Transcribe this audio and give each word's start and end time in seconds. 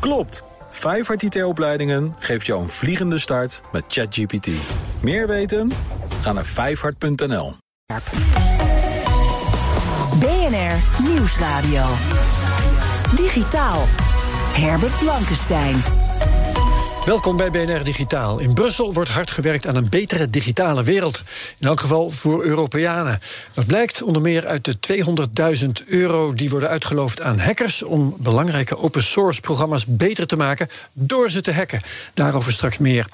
Klopt! 0.00 0.44
Vijfhart 0.70 1.22
IT-opleidingen 1.22 2.14
geeft 2.18 2.46
jou 2.46 2.62
een 2.62 2.68
vliegende 2.68 3.18
start 3.18 3.62
met 3.72 3.84
ChatGPT. 3.88 4.48
Meer 5.00 5.26
weten? 5.26 5.70
Ga 6.20 6.32
naar 6.32 6.44
vijfhart.nl. 6.44 7.56
BNR 10.20 11.02
Nieuwsradio. 11.02 11.84
Digitaal. 13.16 13.84
Herbert 14.52 14.98
Blankenstein. 14.98 15.76
Welkom 17.08 17.36
bij 17.36 17.50
BNR 17.50 17.84
Digitaal. 17.84 18.38
In 18.38 18.54
Brussel 18.54 18.92
wordt 18.92 19.10
hard 19.10 19.30
gewerkt 19.30 19.66
aan 19.66 19.76
een 19.76 19.88
betere 19.88 20.30
digitale 20.30 20.82
wereld. 20.82 21.22
In 21.58 21.68
elk 21.68 21.80
geval 21.80 22.10
voor 22.10 22.44
Europeanen. 22.44 23.20
Dat 23.54 23.66
blijkt 23.66 24.02
onder 24.02 24.22
meer 24.22 24.46
uit 24.46 24.64
de 24.64 24.76
200.000 25.82 25.86
euro 25.86 26.32
die 26.34 26.50
worden 26.50 26.68
uitgeloofd 26.68 27.20
aan 27.20 27.38
hackers 27.38 27.82
om 27.82 28.16
belangrijke 28.18 28.78
open 28.78 29.02
source 29.02 29.40
programma's 29.40 29.86
beter 29.86 30.26
te 30.26 30.36
maken 30.36 30.68
door 30.92 31.30
ze 31.30 31.40
te 31.40 31.52
hacken. 31.52 31.80
Daarover 32.14 32.52
straks 32.52 32.78
meer. 32.78 33.06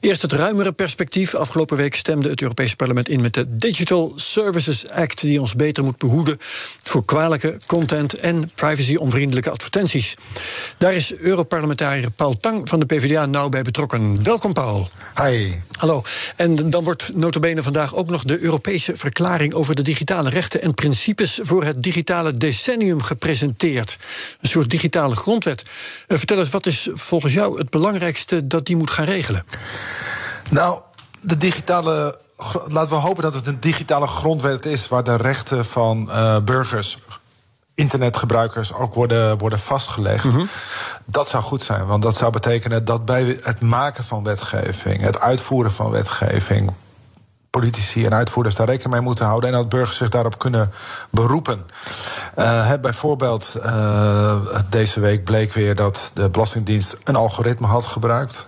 Eerst 0.00 0.22
het 0.22 0.32
ruimere 0.32 0.72
perspectief. 0.72 1.34
Afgelopen 1.34 1.76
week 1.76 1.94
stemde 1.94 2.28
het 2.28 2.42
Europese 2.42 2.76
parlement 2.76 3.08
in 3.08 3.20
met 3.20 3.34
de 3.34 3.56
Digital 3.56 4.12
Services 4.16 4.88
Act, 4.88 5.20
die 5.20 5.40
ons 5.40 5.54
beter 5.54 5.84
moet 5.84 5.98
behoeden 5.98 6.36
voor 6.82 7.04
kwalijke 7.04 7.56
content 7.66 8.18
en 8.18 8.50
privacy-onvriendelijke 8.54 9.50
advertenties. 9.50 10.14
Daar 10.78 10.94
is 10.94 11.14
Europarlementariër 11.14 12.10
Paul 12.10 12.36
Tang 12.36 12.68
van 12.68 12.80
de 12.80 12.86
PvdA 12.86 13.30
nauw 13.32 13.48
bij 13.48 13.62
betrokken. 13.62 14.22
Welkom, 14.22 14.52
Paul. 14.52 14.88
Hi. 15.22 15.54
Hallo. 15.78 16.02
En 16.36 16.70
dan 16.70 16.84
wordt 16.84 17.10
notabene 17.14 17.62
vandaag 17.62 17.94
ook 17.94 18.10
nog 18.10 18.24
de 18.24 18.40
Europese 18.40 18.96
verklaring 18.96 19.54
over 19.54 19.74
de 19.74 19.82
digitale 19.82 20.30
rechten 20.30 20.62
en 20.62 20.74
principes 20.74 21.38
voor 21.42 21.64
het 21.64 21.82
digitale 21.82 22.34
decennium 22.34 23.02
gepresenteerd. 23.02 23.98
Een 24.40 24.48
soort 24.48 24.70
digitale 24.70 25.16
grondwet. 25.16 25.62
Uh, 25.62 26.18
vertel 26.18 26.38
eens, 26.38 26.50
wat 26.50 26.66
is 26.66 26.88
volgens 26.92 27.32
jou 27.32 27.58
het 27.58 27.70
belangrijkste 27.70 28.46
dat 28.46 28.66
die 28.66 28.76
moet 28.76 28.90
gaan 28.90 29.04
regelen? 29.04 29.44
Nou, 30.50 30.80
de 31.20 31.36
digitale. 31.36 32.18
Laten 32.68 32.90
we 32.90 33.00
hopen 33.00 33.22
dat 33.22 33.34
het 33.34 33.46
een 33.46 33.60
digitale 33.60 34.06
grondwet 34.06 34.66
is 34.66 34.88
waar 34.88 35.04
de 35.04 35.16
rechten 35.16 35.66
van 35.66 36.08
uh, 36.08 36.38
burgers 36.38 36.98
internetgebruikers 37.74 38.74
ook 38.74 38.94
worden, 38.94 39.38
worden 39.38 39.58
vastgelegd. 39.58 40.24
Mm 40.24 40.30
-hmm. 40.30 40.48
Dat 41.04 41.28
zou 41.28 41.42
goed 41.42 41.62
zijn, 41.62 41.86
want 41.86 42.02
dat 42.02 42.16
zou 42.16 42.32
betekenen 42.32 42.84
dat 42.84 43.04
bij 43.04 43.38
het 43.42 43.60
maken 43.60 44.04
van 44.04 44.24
wetgeving, 44.24 45.00
het 45.00 45.20
uitvoeren 45.20 45.72
van 45.72 45.90
wetgeving, 45.90 46.72
politici 47.50 48.04
en 48.04 48.14
uitvoerders 48.14 48.54
daar 48.54 48.66
rekening 48.66 48.92
mee 48.92 49.00
moeten 49.00 49.24
houden 49.24 49.50
en 49.50 49.56
dat 49.56 49.68
burgers 49.68 49.96
zich 49.96 50.08
daarop 50.08 50.38
kunnen 50.38 50.70
beroepen. 51.10 51.66
Uh, 52.38 52.72
bijvoorbeeld, 52.80 53.56
uh, 53.56 54.34
deze 54.68 55.00
week 55.00 55.24
bleek 55.24 55.52
weer 55.52 55.74
dat 55.76 56.10
de 56.14 56.30
Belastingdienst 56.30 56.96
een 57.04 57.16
algoritme 57.16 57.66
had 57.66 57.84
gebruikt. 57.84 58.46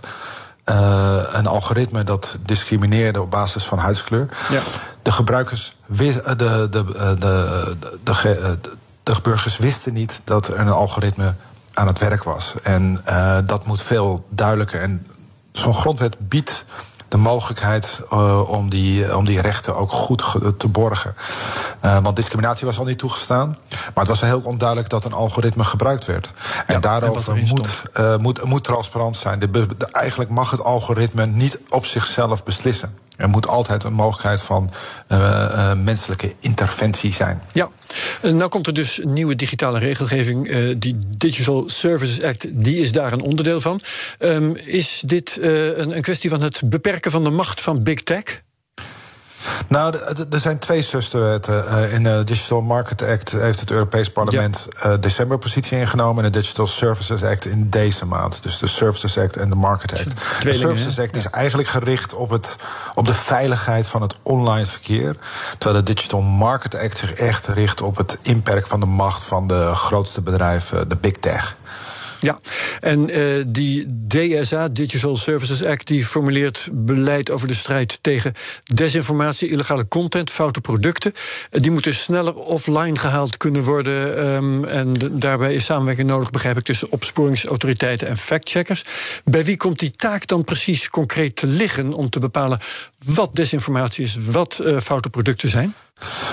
Uh, 0.68 1.22
een 1.32 1.46
algoritme 1.46 2.04
dat 2.04 2.36
discrimineerde 2.40 3.20
op 3.20 3.30
basis 3.30 3.64
van 3.64 3.78
huidskleur. 3.78 4.26
Ja. 4.50 4.60
De 5.02 5.12
gebruikers, 5.12 5.76
de, 5.86 6.34
de, 6.36 6.68
de, 6.70 7.76
de, 8.02 8.58
de, 9.04 9.16
burgers 9.22 9.56
wisten 9.56 9.92
niet 9.92 10.20
dat 10.24 10.48
er 10.48 10.58
een 10.58 10.70
algoritme 10.70 11.34
aan 11.74 11.86
het 11.86 11.98
werk 11.98 12.22
was. 12.22 12.54
En 12.62 13.00
uh, 13.08 13.38
dat 13.46 13.66
moet 13.66 13.82
veel 13.82 14.26
duidelijker. 14.28 14.80
En 14.80 15.06
zo'n 15.52 15.74
grondwet 15.74 16.28
biedt 16.28 16.64
de 17.08 17.16
mogelijkheid 17.16 18.00
uh, 18.12 18.50
om, 18.50 18.70
die, 18.70 19.16
om 19.16 19.24
die 19.24 19.40
rechten 19.40 19.76
ook 19.76 19.90
goed 19.90 20.24
te 20.56 20.68
borgen. 20.68 21.14
Uh, 21.84 21.98
want 22.02 22.16
discriminatie 22.16 22.66
was 22.66 22.78
al 22.78 22.84
niet 22.84 22.98
toegestaan. 22.98 23.58
Maar 23.70 24.04
het 24.04 24.08
was 24.08 24.20
heel 24.20 24.40
onduidelijk 24.44 24.88
dat 24.88 25.04
een 25.04 25.12
algoritme 25.12 25.64
gebruikt 25.64 26.04
werd. 26.04 26.30
En 26.66 26.74
ja, 26.74 26.80
daarover 26.80 27.36
en 27.36 27.48
moet, 27.48 27.82
uh, 27.96 28.16
moet, 28.16 28.44
moet 28.44 28.64
transparant 28.64 29.16
zijn. 29.16 29.38
De, 29.38 29.50
de, 29.50 29.86
eigenlijk 29.92 30.30
mag 30.30 30.50
het 30.50 30.64
algoritme 30.64 31.26
niet 31.26 31.58
op 31.68 31.86
zichzelf 31.86 32.44
beslissen. 32.44 32.98
Er 33.16 33.28
moet 33.28 33.46
altijd 33.46 33.84
een 33.84 33.92
mogelijkheid 33.92 34.40
van 34.40 34.70
uh, 35.08 35.18
uh, 35.18 35.72
menselijke 35.74 36.32
interventie 36.40 37.12
zijn. 37.12 37.40
Ja, 37.52 37.68
en 38.22 38.36
nou 38.36 38.48
komt 38.50 38.66
er 38.66 38.74
dus 38.74 39.00
nieuwe 39.02 39.36
digitale 39.36 39.78
regelgeving. 39.78 40.48
Uh, 40.48 40.74
die 40.78 40.98
Digital 41.16 41.64
Services 41.66 42.22
Act, 42.22 42.64
die 42.64 42.76
is 42.80 42.92
daar 42.92 43.12
een 43.12 43.22
onderdeel 43.22 43.60
van. 43.60 43.80
Um, 44.18 44.56
is 44.56 45.02
dit 45.06 45.38
een, 45.40 45.96
een 45.96 46.02
kwestie 46.02 46.30
van 46.30 46.42
het 46.42 46.62
beperken 46.64 47.10
van 47.10 47.24
de 47.24 47.30
macht 47.30 47.60
van 47.60 47.82
big 47.82 48.02
tech? 48.02 48.42
Nou, 49.66 49.96
er 50.30 50.40
zijn 50.40 50.58
twee 50.58 50.82
zusterwetten. 50.82 51.90
In 51.90 52.02
de 52.02 52.22
Digital 52.24 52.60
Market 52.60 53.02
Act 53.02 53.30
heeft 53.30 53.60
het 53.60 53.70
Europees 53.70 54.10
Parlement 54.10 54.66
ja. 54.82 54.96
december 54.96 55.38
positie 55.38 55.78
ingenomen. 55.78 56.24
En 56.24 56.32
de 56.32 56.38
Digital 56.38 56.66
Services 56.66 57.22
Act 57.22 57.44
in 57.44 57.70
deze 57.70 58.06
maand. 58.06 58.42
Dus 58.42 58.58
de 58.58 58.66
Services 58.66 59.18
Act 59.18 59.36
en 59.36 59.48
de 59.48 59.54
Market 59.54 59.94
Act. 59.94 60.42
De 60.42 60.52
Services 60.52 60.98
Act 60.98 61.16
is 61.16 61.30
eigenlijk 61.30 61.68
gericht 61.68 62.14
op, 62.14 62.30
het, 62.30 62.56
op 62.94 63.06
de 63.06 63.14
veiligheid 63.14 63.86
van 63.86 64.02
het 64.02 64.16
online 64.22 64.66
verkeer. 64.66 65.16
Terwijl 65.58 65.84
de 65.84 65.94
Digital 65.94 66.20
Market 66.20 66.74
Act 66.74 66.98
zich 66.98 67.12
echt 67.12 67.46
richt 67.46 67.80
op 67.80 67.96
het 67.96 68.18
inperken 68.22 68.68
van 68.68 68.80
de 68.80 68.86
macht 68.86 69.24
van 69.24 69.46
de 69.46 69.70
grootste 69.74 70.20
bedrijven, 70.20 70.88
de 70.88 70.96
big 70.96 71.12
tech. 71.12 71.56
Ja, 72.24 72.40
en 72.80 73.10
uh, 73.10 73.44
die 73.46 74.04
DSA, 74.08 74.68
Digital 74.68 75.16
Services 75.16 75.64
Act, 75.64 75.86
die 75.86 76.06
formuleert 76.06 76.68
beleid 76.72 77.30
over 77.30 77.48
de 77.48 77.54
strijd 77.54 77.98
tegen 78.00 78.32
desinformatie, 78.64 79.48
illegale 79.48 79.88
content, 79.88 80.30
foute 80.30 80.60
producten. 80.60 81.12
Uh, 81.14 81.62
die 81.62 81.70
moeten 81.70 81.94
sneller 81.94 82.34
offline 82.34 82.98
gehaald 82.98 83.36
kunnen 83.36 83.62
worden. 83.62 84.26
Um, 84.26 84.64
en 84.64 84.94
daarbij 85.12 85.54
is 85.54 85.64
samenwerking 85.64 86.08
nodig, 86.08 86.30
begrijp 86.30 86.56
ik, 86.56 86.64
tussen 86.64 86.92
opsporingsautoriteiten 86.92 88.08
en 88.08 88.16
factcheckers. 88.16 88.84
Bij 89.24 89.44
wie 89.44 89.56
komt 89.56 89.78
die 89.78 89.90
taak 89.90 90.26
dan 90.26 90.44
precies 90.44 90.88
concreet 90.88 91.36
te 91.36 91.46
liggen 91.46 91.92
om 91.92 92.10
te 92.10 92.18
bepalen 92.18 92.58
wat 93.04 93.34
desinformatie 93.34 94.04
is, 94.04 94.16
wat 94.30 94.60
uh, 94.62 94.80
foute 94.80 95.10
producten 95.10 95.48
zijn? 95.48 95.74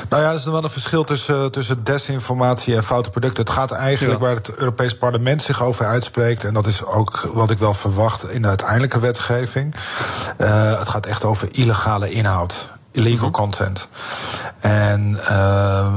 Nou 0.09 0.23
ja, 0.23 0.29
er 0.29 0.35
is 0.35 0.43
nog 0.43 0.53
wel 0.53 0.63
een 0.63 0.69
verschil 0.69 1.03
tussen, 1.03 1.51
tussen 1.51 1.83
desinformatie 1.83 2.75
en 2.75 2.83
foute 2.83 3.09
producten. 3.09 3.43
Het 3.43 3.53
gaat 3.53 3.71
eigenlijk 3.71 4.19
ja. 4.19 4.25
waar 4.25 4.35
het 4.35 4.55
Europees 4.55 4.97
Parlement 4.97 5.41
zich 5.41 5.63
over 5.63 5.85
uitspreekt. 5.85 6.43
En 6.43 6.53
dat 6.53 6.67
is 6.67 6.85
ook 6.85 7.29
wat 7.33 7.51
ik 7.51 7.57
wel 7.57 7.73
verwacht 7.73 8.29
in 8.29 8.41
de 8.41 8.47
uiteindelijke 8.47 8.99
wetgeving. 8.99 9.75
Uh, 10.37 10.79
het 10.79 10.87
gaat 10.87 11.05
echt 11.05 11.23
over 11.23 11.47
illegale 11.51 12.11
inhoud 12.11 12.69
illegal 12.91 13.23
-hmm. 13.23 13.31
content. 13.31 13.87
En 14.59 15.19
uh, 15.31 15.93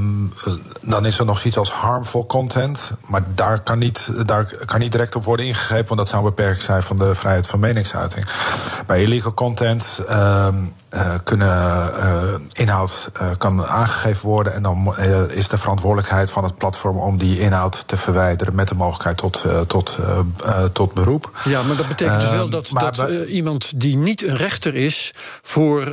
dan 0.81 1.06
is 1.06 1.19
er 1.19 1.25
nog 1.25 1.44
iets 1.44 1.56
als 1.56 1.70
harmful 1.70 2.26
content. 2.26 2.91
Maar 3.06 3.22
daar 3.34 3.60
kan, 3.60 3.78
niet, 3.78 4.26
daar 4.26 4.44
kan 4.44 4.81
niet 4.81 4.92
direct 4.92 5.16
op 5.16 5.25
worden 5.25 5.46
ingegrepen, 5.46 5.86
want 5.86 6.00
dat 6.00 6.08
zou 6.08 6.25
beperkt 6.25 6.62
zijn 6.62 6.82
van 6.82 6.98
de 6.98 7.14
vrijheid 7.14 7.46
van 7.46 7.60
meningsuiting. 7.60 8.26
Bij 8.86 9.02
illegal 9.02 9.34
content 9.34 10.00
uh, 10.10 10.48
uh, 10.94 11.15
kunnen 11.25 11.93
uh, 11.97 12.34
inhoud 12.53 13.10
uh, 13.21 13.28
kan 13.38 13.66
aangegeven 13.66 14.28
worden 14.28 14.55
en 14.55 14.62
dan 14.62 14.97
is 15.28 15.49
de 15.49 15.59
verantwoordelijkheid 15.59 16.31
van 16.31 16.44
het 16.44 16.56
platform 16.56 16.99
om 16.99 17.19
die 17.19 17.38
inhoud 17.38 17.88
te 17.88 17.97
verwijderen 17.97 18.55
met 18.55 18.69
de 18.69 18.75
mogelijkheid 18.75 19.16
tot, 19.16 19.44
tot, 19.66 19.99
tot 20.72 20.94
beroep. 20.94 21.31
Ja, 21.44 21.62
maar 21.62 21.77
dat 21.77 21.88
betekent 21.88 22.21
dus 22.21 22.31
wel 22.31 22.49
dat, 22.49 22.71
dat 22.72 22.97
bij... 22.97 23.25
iemand 23.25 23.81
die 23.81 23.97
niet 23.97 24.27
een 24.27 24.37
rechter 24.37 24.75
is 24.75 25.10
voor 25.43 25.84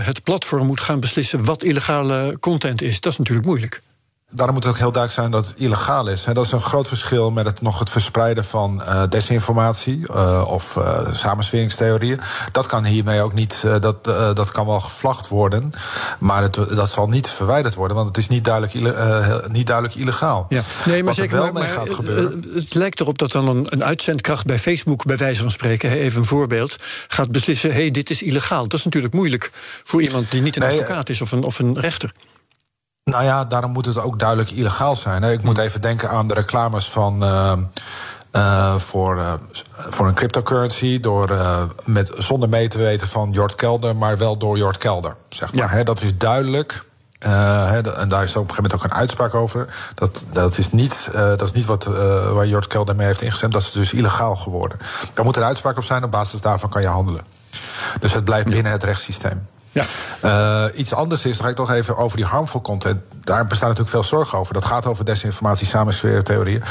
het 0.00 0.22
platform 0.22 0.66
moet 0.66 0.80
gaan 0.80 1.00
beslissen 1.00 1.44
wat 1.44 1.62
illegale 1.62 2.36
content 2.40 2.82
is. 2.82 3.00
Dat 3.00 3.12
is 3.12 3.18
natuurlijk 3.18 3.46
moeilijk 3.46 3.82
daarom 4.34 4.54
moet 4.54 4.64
het 4.64 4.72
ook 4.72 4.78
heel 4.78 4.92
duidelijk 4.92 5.12
zijn 5.12 5.30
dat 5.30 5.46
het 5.46 5.60
illegaal 5.60 6.08
is. 6.08 6.24
dat 6.24 6.44
is 6.44 6.52
een 6.52 6.60
groot 6.60 6.88
verschil 6.88 7.30
met 7.30 7.46
het 7.46 7.62
nog 7.62 7.78
het 7.78 7.90
verspreiden 7.90 8.44
van 8.44 8.82
uh, 8.82 9.02
desinformatie 9.08 9.98
uh, 10.10 10.44
of 10.46 10.76
uh, 10.76 11.12
samensweringstheorieën. 11.12 12.20
Dat 12.52 12.66
kan 12.66 12.84
hiermee 12.84 13.22
ook 13.22 13.32
niet, 13.32 13.62
dat, 13.80 14.04
dat 14.36 14.52
kan 14.52 14.66
wel 14.66 14.80
gevlacht 14.80 15.28
worden, 15.28 15.72
maar 16.18 16.42
het, 16.42 16.54
dat 16.54 16.90
zal 16.90 17.08
niet 17.08 17.28
verwijderd 17.28 17.74
worden, 17.74 17.96
want 17.96 18.08
het 18.08 18.16
is 18.16 18.28
niet 18.28 18.44
duidelijk, 18.44 18.74
niet 19.52 19.66
duidelijk 19.66 19.96
illegaal. 19.96 20.46
Ja. 20.48 20.62
Nee, 20.84 20.96
maar 20.96 21.04
Wat 21.04 21.14
zeker, 21.14 21.36
wel 21.36 21.52
maar, 21.52 21.62
mee 21.62 21.72
gaat 21.72 21.90
gebeuren. 21.90 22.44
Het 22.54 22.74
lijkt 22.74 23.00
erop 23.00 23.18
dat 23.18 23.32
dan 23.32 23.48
een, 23.48 23.66
een 23.68 23.84
uitzendkracht 23.84 24.46
bij 24.46 24.58
Facebook, 24.58 25.04
bij 25.04 25.16
wijze 25.16 25.42
van 25.42 25.50
spreken, 25.50 25.90
even 25.90 26.18
een 26.18 26.26
voorbeeld, 26.26 26.76
gaat 27.08 27.30
beslissen: 27.30 27.70
hé, 27.70 27.76
hey, 27.76 27.90
dit 27.90 28.10
is 28.10 28.22
illegaal. 28.22 28.62
Dat 28.62 28.78
is 28.78 28.84
natuurlijk 28.84 29.14
moeilijk 29.14 29.50
voor 29.84 30.02
iemand 30.02 30.30
die 30.30 30.42
niet 30.42 30.56
een 30.56 30.62
nee, 30.62 30.70
advocaat 30.70 31.08
is 31.08 31.20
of 31.20 31.32
een, 31.32 31.42
of 31.42 31.58
een 31.58 31.80
rechter. 31.80 32.12
Nou 33.10 33.24
ja, 33.24 33.44
daarom 33.44 33.72
moet 33.72 33.86
het 33.86 33.98
ook 33.98 34.18
duidelijk 34.18 34.50
illegaal 34.50 34.96
zijn. 34.96 35.22
Ik 35.22 35.42
moet 35.42 35.58
even 35.58 35.80
denken 35.80 36.10
aan 36.10 36.28
de 36.28 36.34
reclames 36.34 36.88
van. 36.88 37.24
Uh, 37.24 37.52
uh, 38.32 38.74
voor, 38.74 39.16
uh, 39.16 39.32
voor 39.72 40.06
een 40.06 40.14
cryptocurrency, 40.14 41.00
door, 41.00 41.38
met, 41.84 42.12
zonder 42.18 42.48
mee 42.48 42.68
te 42.68 42.78
weten 42.78 43.08
van 43.08 43.30
Jort 43.30 43.54
Kelder, 43.54 43.96
maar 43.96 44.18
wel 44.18 44.36
door 44.36 44.56
Jort 44.56 44.78
Kelder. 44.78 45.16
Zeg 45.28 45.54
maar. 45.54 45.76
Ja. 45.76 45.84
dat 45.84 46.02
is 46.02 46.18
duidelijk. 46.18 46.84
He, 47.18 47.80
en 47.80 48.08
daar 48.08 48.22
is 48.22 48.36
op 48.36 48.42
een 48.42 48.48
gegeven 48.50 48.62
moment 48.62 48.74
ook 48.74 48.84
een 48.84 48.94
uitspraak 48.94 49.34
over. 49.34 49.74
Dat, 49.94 50.24
dat, 50.32 50.58
is, 50.58 50.70
niet, 50.70 51.08
dat 51.12 51.42
is 51.42 51.52
niet 51.52 51.66
wat, 51.66 51.84
waar 52.32 52.46
Jort 52.46 52.66
Kelder 52.66 52.96
mee 52.96 53.06
heeft 53.06 53.22
ingestemd. 53.22 53.52
Dat 53.52 53.62
is 53.62 53.70
dus 53.70 53.92
illegaal 53.92 54.36
geworden. 54.36 54.78
Daar 55.14 55.24
moet 55.24 55.36
een 55.36 55.44
uitspraak 55.44 55.76
op 55.76 55.84
zijn. 55.84 56.04
Op 56.04 56.10
basis 56.10 56.40
daarvan 56.40 56.70
kan 56.70 56.82
je 56.82 56.88
handelen. 56.88 57.22
Dus 58.00 58.12
het 58.12 58.24
blijft 58.24 58.48
binnen 58.48 58.72
het 58.72 58.82
rechtssysteem. 58.82 59.46
Ja. 59.74 59.84
Uh, 60.24 60.78
iets 60.78 60.94
anders 60.94 61.24
is, 61.24 61.36
dan 61.36 61.44
ga 61.44 61.50
ik 61.50 61.56
toch 61.56 61.70
even 61.70 61.96
over 61.96 62.16
die 62.16 62.26
harmful 62.26 62.60
content. 62.60 63.00
Daar 63.20 63.46
bestaat 63.46 63.68
natuurlijk 63.68 63.96
veel 63.96 64.04
zorg 64.04 64.36
over. 64.36 64.54
Dat 64.54 64.64
gaat 64.64 64.86
over 64.86 65.04
desinformatie, 65.04 65.66
samensfeertheorieën. 65.66 66.62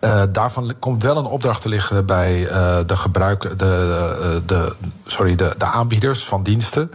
Uh, 0.00 0.22
daarvan 0.32 0.74
komt 0.78 1.02
wel 1.02 1.16
een 1.16 1.24
opdracht 1.24 1.62
te 1.62 1.68
liggen 1.68 2.06
bij 2.06 2.40
uh, 2.40 2.78
de, 2.86 2.96
gebruik, 2.96 3.42
de, 3.42 3.56
de, 3.56 4.42
de, 4.46 4.74
sorry, 5.06 5.34
de, 5.34 5.54
de 5.58 5.64
aanbieders 5.64 6.24
van 6.24 6.42
diensten. 6.42 6.90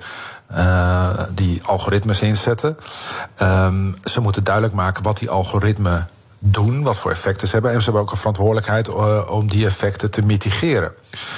Die 1.29 1.61
algoritmes 1.63 2.21
inzetten. 2.21 2.77
Um, 3.41 3.95
ze 4.03 4.21
moeten 4.21 4.43
duidelijk 4.43 4.73
maken 4.73 5.03
wat 5.03 5.17
die 5.17 5.29
algoritmen 5.29 6.07
doen, 6.39 6.83
wat 6.83 6.97
voor 6.97 7.11
effecten 7.11 7.47
ze 7.47 7.53
hebben. 7.53 7.71
En 7.71 7.77
ze 7.77 7.83
hebben 7.83 8.01
ook 8.01 8.11
een 8.11 8.17
verantwoordelijkheid 8.17 8.87
uh, 8.87 9.21
om 9.29 9.49
die 9.49 9.65
effecten 9.65 10.11
te 10.11 10.21
mitigeren. 10.21 10.93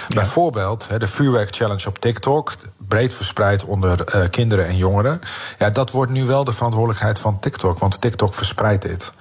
Ja. 0.08 0.16
Bijvoorbeeld 0.16 0.88
de 0.98 1.08
vuurwerk 1.08 1.56
challenge 1.56 1.88
op 1.88 2.00
TikTok, 2.00 2.54
breed 2.88 3.14
verspreid 3.14 3.64
onder 3.64 4.16
uh, 4.16 4.22
kinderen 4.30 4.66
en 4.66 4.78
jongeren. 4.78 5.20
Ja, 5.60 5.70
dat 5.70 5.92
wordt 5.92 6.12
nu 6.12 6.26
wel 6.26 6.44
de 6.44 6.54
verantwoordelijkheid 6.54 7.20
van 7.20 7.40
TikTok, 7.40 7.80
want 7.80 8.02
TikTok 8.02 8.34
verspreidt 8.34 8.82
dit. 8.82 9.12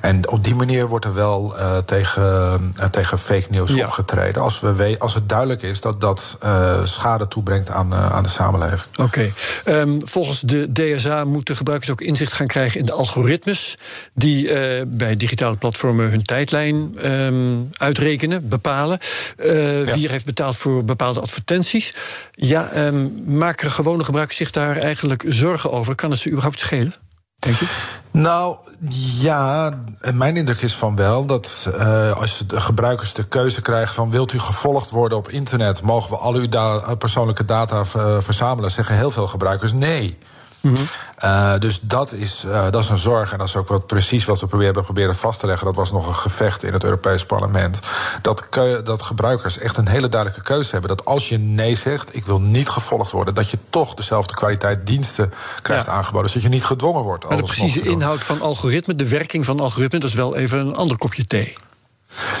En 0.00 0.28
op 0.28 0.44
die 0.44 0.54
manier 0.54 0.86
wordt 0.86 1.04
er 1.04 1.14
wel 1.14 1.54
uh, 1.58 1.76
tegen, 1.78 2.74
tegen 2.90 3.18
fake 3.18 3.46
news 3.50 3.70
ja. 3.70 3.84
opgetreden. 3.84 4.42
Als, 4.42 4.60
we 4.60 4.96
als 4.98 5.14
het 5.14 5.28
duidelijk 5.28 5.62
is 5.62 5.80
dat 5.80 6.00
dat 6.00 6.38
schade 6.84 7.28
toebrengt 7.28 7.70
aan, 7.70 7.94
aan 7.94 8.22
de 8.22 8.28
samenleving. 8.28 8.82
Oké. 9.00 9.30
Okay. 9.64 9.80
Um, 9.80 10.08
volgens 10.08 10.40
de 10.40 10.72
DSA 10.72 11.24
moeten 11.24 11.56
gebruikers 11.56 11.90
ook 11.90 12.00
inzicht 12.00 12.32
gaan 12.32 12.46
krijgen 12.46 12.80
in 12.80 12.86
de 12.86 12.92
algoritmes 12.92 13.78
die 14.14 14.48
bij 14.86 15.16
digitale 15.26 15.56
platformen 15.56 16.10
hun 16.10 16.22
tijdlijn 16.22 17.10
um, 17.12 17.68
uitrekenen, 17.72 18.48
bepalen. 18.48 18.98
Uh, 19.36 19.86
ja. 19.86 19.94
Wie 19.94 20.04
er 20.04 20.10
heeft 20.10 20.24
betaald 20.24 20.56
voor 20.56 20.84
bepaalde 20.84 21.20
advertenties. 21.20 21.94
Ja, 22.30 22.86
um, 22.86 23.22
maken 23.26 23.70
gewone 23.70 24.04
gebruikers 24.04 24.36
zich 24.36 24.50
daar 24.50 24.76
eigenlijk 24.76 25.24
zorgen 25.28 25.72
over? 25.72 25.94
Kan 25.94 26.10
het 26.10 26.20
ze 26.20 26.28
überhaupt 26.28 26.58
schelen? 26.58 26.94
Denk 27.38 27.56
je? 27.56 27.66
Nou 28.10 28.56
ja, 29.20 29.70
mijn 30.14 30.36
indruk 30.36 30.60
is 30.60 30.74
van 30.74 30.96
wel 30.96 31.26
dat 31.26 31.66
uh, 31.68 32.16
als 32.16 32.42
de 32.46 32.60
gebruikers 32.60 33.12
de 33.12 33.28
keuze 33.28 33.62
krijgen 33.62 33.94
van 33.94 34.10
wilt 34.10 34.32
u 34.32 34.38
gevolgd 34.38 34.90
worden 34.90 35.18
op 35.18 35.28
internet, 35.28 35.82
mogen 35.82 36.10
we 36.10 36.16
al 36.16 36.34
uw 36.34 36.48
da 36.48 36.94
persoonlijke 36.94 37.44
data 37.44 37.84
verzamelen, 38.20 38.70
zeggen 38.70 38.96
heel 38.96 39.10
veel 39.10 39.26
gebruikers 39.26 39.72
nee. 39.72 40.18
Mm 40.60 40.74
-hmm. 40.74 40.88
uh, 41.24 41.58
dus 41.58 41.80
dat 41.80 42.12
is, 42.12 42.44
uh, 42.46 42.64
dat 42.70 42.82
is 42.82 42.88
een 42.88 42.98
zorg. 42.98 43.32
En 43.32 43.38
dat 43.38 43.48
is 43.48 43.56
ook 43.56 43.68
wat 43.68 43.86
precies 43.86 44.24
wat 44.24 44.40
we 44.40 44.46
proberen, 44.46 44.82
proberen 44.82 45.14
vast 45.14 45.40
te 45.40 45.46
leggen. 45.46 45.66
Dat 45.66 45.76
was 45.76 45.92
nog 45.92 46.08
een 46.08 46.14
gevecht 46.14 46.62
in 46.62 46.72
het 46.72 46.84
Europees 46.84 47.26
Parlement. 47.26 47.80
Dat, 48.22 48.48
dat 48.84 49.02
gebruikers 49.02 49.58
echt 49.58 49.76
een 49.76 49.88
hele 49.88 50.08
duidelijke 50.08 50.44
keuze 50.46 50.70
hebben. 50.70 50.96
Dat 50.96 51.04
als 51.04 51.28
je 51.28 51.38
nee 51.38 51.76
zegt, 51.76 52.16
ik 52.16 52.26
wil 52.26 52.40
niet 52.40 52.68
gevolgd 52.68 53.10
worden, 53.10 53.34
dat 53.34 53.50
je 53.50 53.58
toch 53.70 53.94
dezelfde 53.94 54.34
kwaliteit 54.34 54.86
diensten 54.86 55.32
krijgt 55.62 55.86
ja. 55.86 55.92
aangeboden. 55.92 56.22
Dus 56.22 56.32
dat 56.32 56.42
je 56.42 56.48
niet 56.48 56.64
gedwongen 56.64 57.02
wordt. 57.02 57.28
Maar 57.28 57.36
de 57.36 57.42
precieze 57.42 57.82
inhoud 57.82 58.24
van 58.24 58.40
algoritme, 58.40 58.96
de 58.96 59.08
werking 59.08 59.44
van 59.44 59.60
algoritme, 59.60 59.98
dat 59.98 60.08
is 60.08 60.14
wel 60.14 60.36
even 60.36 60.58
een 60.58 60.76
ander 60.76 60.98
kopje 60.98 61.26
thee. 61.26 61.56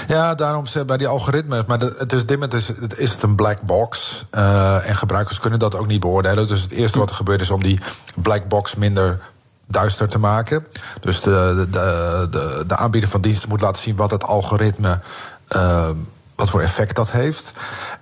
Ja, 0.08 0.34
daarom 0.34 0.64
bij 0.86 0.96
die 0.96 1.08
algoritmes. 1.08 1.64
Maar 1.66 1.80
het 1.80 2.12
is, 2.12 2.26
dit 2.26 2.54
is, 2.54 2.70
is 2.96 3.12
het 3.12 3.22
een 3.22 3.34
black 3.34 3.60
box. 3.60 4.24
Uh, 4.34 4.88
en 4.88 4.96
gebruikers 4.96 5.40
kunnen 5.40 5.58
dat 5.58 5.74
ook 5.74 5.86
niet 5.86 6.00
beoordelen. 6.00 6.46
Dus 6.46 6.62
het 6.62 6.70
eerste 6.70 6.98
wat 6.98 7.08
er 7.08 7.14
gebeurt 7.14 7.40
is 7.40 7.50
om 7.50 7.62
die 7.62 7.80
black 8.16 8.48
box 8.48 8.74
minder 8.74 9.20
duister 9.66 10.08
te 10.08 10.18
maken. 10.18 10.66
Dus 11.00 11.20
de, 11.20 11.66
de, 11.70 12.28
de, 12.30 12.64
de 12.66 12.76
aanbieder 12.76 13.10
van 13.10 13.20
diensten 13.20 13.48
moet 13.48 13.60
laten 13.60 13.82
zien 13.82 13.96
wat 13.96 14.10
het 14.10 14.24
algoritme. 14.24 15.00
Uh, 15.48 15.90
wat 16.36 16.50
voor 16.50 16.60
effect 16.60 16.96
dat 16.96 17.10
heeft. 17.10 17.52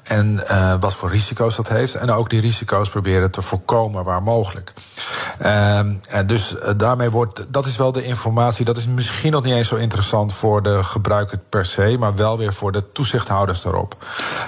En 0.02 0.40
uh, 0.50 0.74
wat 0.80 0.94
voor 0.94 1.10
risico's 1.10 1.56
dat 1.56 1.68
heeft. 1.68 1.94
En 1.94 2.10
ook 2.10 2.30
die 2.30 2.40
risico's 2.40 2.88
proberen 2.88 3.30
te 3.30 3.42
voorkomen 3.42 4.04
waar 4.04 4.22
mogelijk. 4.22 4.72
Um, 5.38 6.00
en 6.08 6.26
dus 6.26 6.54
uh, 6.54 6.70
daarmee 6.76 7.10
wordt, 7.10 7.46
dat 7.48 7.66
is 7.66 7.76
wel 7.76 7.92
de 7.92 8.04
informatie, 8.04 8.64
dat 8.64 8.76
is 8.76 8.86
misschien 8.86 9.32
nog 9.32 9.44
niet 9.44 9.54
eens 9.54 9.68
zo 9.68 9.76
interessant 9.76 10.32
voor 10.32 10.62
de 10.62 10.82
gebruiker 10.82 11.38
per 11.48 11.64
se, 11.64 11.96
maar 11.98 12.16
wel 12.16 12.38
weer 12.38 12.52
voor 12.52 12.72
de 12.72 12.92
toezichthouders 12.92 13.62
daarop. 13.62 13.96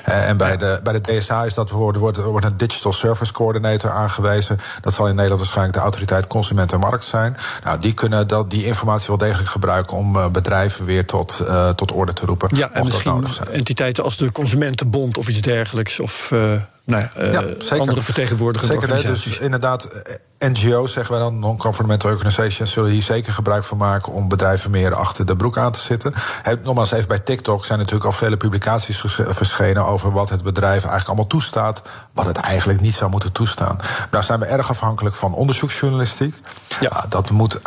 Uh, 0.08 0.28
en 0.28 0.36
bij, 0.36 0.56
de, 0.56 0.80
bij 0.82 0.92
de 0.92 1.00
DSA 1.00 1.44
is 1.44 1.54
dat 1.54 1.70
wordt, 1.70 1.98
wordt, 1.98 2.16
wordt 2.16 2.46
een 2.46 2.56
Digital 2.56 2.92
Service 2.92 3.32
Coordinator 3.32 3.90
aangewezen. 3.90 4.60
Dat 4.80 4.92
zal 4.92 5.08
in 5.08 5.14
Nederland 5.14 5.40
waarschijnlijk 5.40 5.76
de 5.76 5.82
autoriteit 5.82 6.26
Consument 6.26 6.72
en 6.72 6.80
Markt 6.80 7.04
zijn. 7.04 7.36
Nou, 7.64 7.78
die 7.78 7.94
kunnen 7.94 8.28
dat, 8.28 8.50
die 8.50 8.66
informatie 8.66 9.06
wel 9.06 9.18
degelijk 9.18 9.48
gebruiken 9.48 9.96
om 9.96 10.32
bedrijven 10.32 10.84
weer 10.84 11.06
tot, 11.06 11.40
uh, 11.42 11.70
tot 11.70 11.92
orde 11.92 12.12
te 12.12 12.26
roepen. 12.26 12.56
Ja, 12.56 12.70
en 12.72 12.84
misschien 12.84 13.26
entiteiten 13.52 14.04
als 14.04 14.16
de 14.16 14.32
Consumentenbond 14.32 15.18
of 15.18 15.28
iets 15.28 15.40
dergelijks. 15.40 16.00
Of 16.00 16.30
uh, 16.32 16.40
nou 16.84 17.02
ja, 17.02 17.24
ja 17.24 17.42
zeker. 17.58 17.80
andere 17.80 18.02
vertegenwoordigende 18.02 18.74
zeker, 18.74 18.88
organisaties. 18.88 19.24
Dus 19.24 19.38
inderdaad, 19.38 19.88
NGO's, 20.38 20.92
zeggen 20.92 21.14
wij 21.14 21.22
dan, 21.22 21.38
non-governmental 21.38 22.10
organizations, 22.10 22.72
zullen 22.72 22.90
hier 22.90 23.02
zeker 23.02 23.32
gebruik 23.32 23.64
van 23.64 23.78
maken 23.78 24.12
om 24.12 24.28
bedrijven 24.28 24.70
meer 24.70 24.94
achter 24.94 25.26
de 25.26 25.36
broek 25.36 25.58
aan 25.58 25.72
te 25.72 25.80
zitten. 25.80 26.12
He, 26.42 26.54
nogmaals, 26.62 26.92
even 26.92 27.08
bij 27.08 27.18
TikTok 27.18 27.64
zijn 27.64 27.78
natuurlijk 27.78 28.06
al 28.06 28.12
vele 28.12 28.36
publicaties 28.36 29.04
verschenen 29.28 29.86
over 29.86 30.12
wat 30.12 30.28
het 30.28 30.42
bedrijf 30.42 30.70
eigenlijk 30.70 31.06
allemaal 31.06 31.26
toestaat, 31.26 31.82
wat 32.12 32.26
het 32.26 32.36
eigenlijk 32.36 32.80
niet 32.80 32.94
zou 32.94 33.10
moeten 33.10 33.32
toestaan. 33.32 33.78
Daar 34.10 34.24
zijn 34.24 34.40
we 34.40 34.46
erg 34.46 34.70
afhankelijk 34.70 35.14
van 35.14 35.34
onderzoeksjournalistiek. 35.34 36.34
Ja. 36.80 36.90
Uh, 36.92 37.02
dat, 37.08 37.30
moet, 37.30 37.60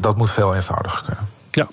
dat 0.00 0.16
moet 0.16 0.30
veel 0.30 0.54
eenvoudiger 0.54 1.02
kunnen. 1.04 1.35
Ja, 1.56 1.68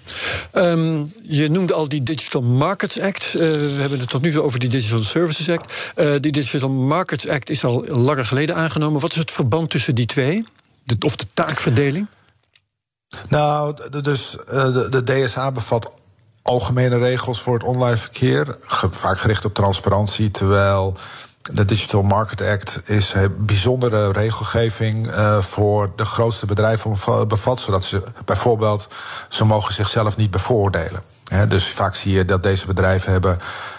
um, 0.53 1.13
je 1.21 1.49
noemde 1.49 1.73
al 1.73 1.89
die 1.89 2.03
Digital 2.03 2.41
Markets 2.41 2.99
Act. 2.99 3.33
Uh, 3.33 3.41
we 3.41 3.75
hebben 3.79 3.99
het 3.99 4.09
tot 4.09 4.21
nu 4.21 4.31
toe 4.31 4.41
over 4.41 4.59
die 4.59 4.69
Digital 4.69 4.99
Services 4.99 5.49
Act. 5.49 5.73
Uh, 5.95 6.15
die 6.19 6.31
Digital 6.31 6.69
Markets 6.69 7.27
Act 7.27 7.49
is 7.49 7.65
al 7.65 7.85
langer 7.87 8.25
geleden 8.25 8.55
aangenomen. 8.55 9.01
Wat 9.01 9.11
is 9.11 9.17
het 9.17 9.31
verband 9.31 9.69
tussen 9.69 9.95
die 9.95 10.05
twee? 10.05 10.45
De, 10.83 10.95
of 10.99 11.15
de 11.15 11.25
taakverdeling? 11.33 12.07
Nou, 13.29 13.75
dus 14.01 14.37
de, 14.49 14.87
de 14.89 15.03
DSA 15.03 15.51
bevat 15.51 15.91
algemene 16.41 16.97
regels 16.97 17.41
voor 17.41 17.53
het 17.53 17.63
online 17.63 17.97
verkeer. 17.97 18.57
Vaak 18.91 19.19
gericht 19.19 19.45
op 19.45 19.53
transparantie, 19.53 20.31
terwijl 20.31 20.97
de 21.51 21.65
Digital 21.65 22.01
Market 22.01 22.41
Act 22.41 22.81
is 22.85 23.13
bijzondere 23.37 24.11
regelgeving 24.11 25.07
uh, 25.07 25.37
voor 25.37 25.91
de 25.95 26.05
grootste 26.05 26.45
bedrijven 26.45 26.97
bevat, 27.27 27.59
zodat 27.59 27.83
ze 27.83 28.03
bijvoorbeeld 28.25 28.87
ze 29.29 29.45
mogen 29.45 29.73
zichzelf 29.73 30.17
niet 30.17 30.31
bevoordelen. 30.31 31.01
He, 31.23 31.47
dus 31.47 31.67
vaak 31.67 31.95
zie 31.95 32.13
je 32.13 32.25
dat 32.25 32.43
deze 32.43 32.65
bedrijven 32.65 33.11
hebben 33.11 33.37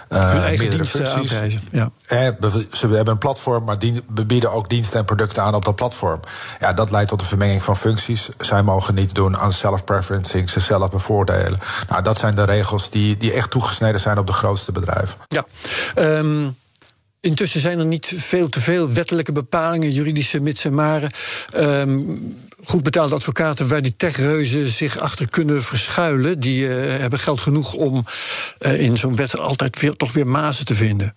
uh, 0.09 0.31
Hun 0.31 0.43
eigen 0.43 0.71
diensten 0.71 1.13
aanprijzen. 1.15 1.61
Ja. 1.71 1.91
He, 2.07 2.31
ze 2.71 2.89
hebben 2.89 3.09
een 3.09 3.19
platform, 3.19 3.65
maar 3.65 3.79
dien, 3.79 4.05
bieden 4.27 4.53
ook 4.53 4.69
diensten 4.69 4.99
en 4.99 5.05
producten 5.05 5.43
aan 5.43 5.55
op 5.55 5.65
dat 5.65 5.77
platform. 5.77 6.21
Ja, 6.61 6.73
dat 6.73 6.91
leidt 6.91 7.09
tot 7.09 7.21
een 7.21 7.27
vermenging 7.27 7.63
van 7.63 7.77
functies. 7.77 8.29
Zij 8.39 8.63
mogen 8.63 8.95
niet 8.95 9.15
doen 9.15 9.39
aan 9.39 9.53
self-preferencing, 9.53 10.51
zichzelf 10.51 10.91
bevoordelen. 10.91 11.59
Nou, 11.89 12.03
dat 12.03 12.19
zijn 12.19 12.35
de 12.35 12.45
regels 12.45 12.91
die, 12.91 13.17
die 13.17 13.33
echt 13.33 13.51
toegesneden 13.51 14.01
zijn 14.01 14.19
op 14.19 14.27
de 14.27 14.33
grootste 14.33 14.73
bedrijven. 14.73 15.19
Ja. 15.29 15.45
Um 15.95 16.57
Intussen 17.25 17.61
zijn 17.61 17.79
er 17.79 17.87
niet 17.87 18.13
veel 18.17 18.49
te 18.49 18.61
veel 18.61 18.93
wettelijke 18.93 19.33
bepalingen, 19.33 19.91
juridische 19.91 20.41
mits 20.41 20.65
en 20.65 20.75
maren. 20.75 21.11
Um, 21.57 22.37
goed 22.65 22.83
betaalde 22.83 23.15
advocaten 23.15 23.69
waar 23.69 23.83
die 23.83 23.97
techreuzen 23.97 24.69
zich 24.69 24.99
achter 24.99 25.29
kunnen 25.29 25.63
verschuilen. 25.63 26.41
Die 26.41 26.67
uh, 26.67 26.99
hebben 27.01 27.19
geld 27.19 27.41
genoeg 27.41 27.73
om 27.73 28.05
uh, 28.61 28.81
in 28.81 28.97
zo'n 28.97 29.17
wet 29.17 29.39
altijd 29.39 29.81
weer, 29.81 29.97
toch 29.97 30.13
weer 30.13 30.27
mazen 30.27 30.65
te 30.65 30.75
vinden. 30.75 31.15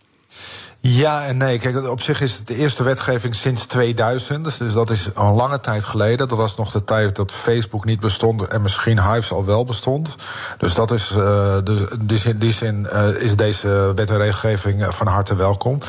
Ja 0.79 1.25
en 1.25 1.37
nee. 1.37 1.59
Kijk, 1.59 1.87
op 1.87 2.01
zich 2.01 2.21
is 2.21 2.37
het 2.37 2.47
de 2.47 2.55
eerste 2.55 2.83
wetgeving 2.83 3.35
sinds 3.35 3.65
2000. 3.65 4.57
Dus 4.57 4.73
dat 4.73 4.89
is 4.89 5.15
al 5.15 5.35
lange 5.35 5.59
tijd 5.59 5.83
geleden. 5.83 6.27
Dat 6.27 6.37
was 6.37 6.57
nog 6.57 6.71
de 6.71 6.83
tijd 6.83 7.15
dat 7.15 7.31
Facebook 7.31 7.85
niet 7.85 7.99
bestond 7.99 8.47
en 8.47 8.61
misschien 8.61 9.01
Hives 9.01 9.31
al 9.31 9.45
wel 9.45 9.63
bestond. 9.63 10.15
Dus 10.57 10.73
dat 10.73 10.91
is, 10.91 11.11
uh, 11.11 11.57
dus 11.99 12.25
in 12.25 12.37
die 12.37 12.53
zin 12.53 12.87
uh, 12.93 13.21
is 13.21 13.35
deze 13.35 13.91
wet 13.95 14.09
en 14.09 14.17
regelgeving 14.17 14.85
van 14.95 15.07
harte 15.07 15.35
welkom. 15.35 15.79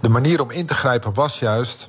De 0.00 0.08
manier 0.08 0.42
om 0.42 0.50
in 0.50 0.66
te 0.66 0.74
grijpen 0.74 1.14
was 1.14 1.38
juist 1.38 1.88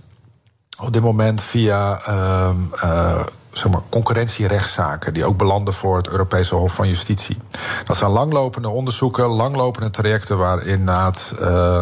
op 0.79 0.93
dit 0.93 1.01
moment 1.01 1.41
via. 1.41 2.01
Uh, 2.09 2.49
uh, 2.83 3.21
zeg 3.51 3.71
maar, 3.71 3.81
concurrentierechtszaken 3.89 5.13
die 5.13 5.25
ook 5.25 5.37
belanden 5.37 5.73
voor 5.73 5.97
het 5.97 6.07
Europese 6.07 6.55
Hof 6.55 6.73
van 6.73 6.87
Justitie. 6.87 7.37
Dat 7.85 7.97
zijn 7.97 8.11
langlopende 8.11 8.69
onderzoeken, 8.69 9.25
langlopende 9.25 9.89
trajecten 9.89 10.37
waarin 10.37 10.67
inderdaad 10.67 11.33
uh, 11.41 11.81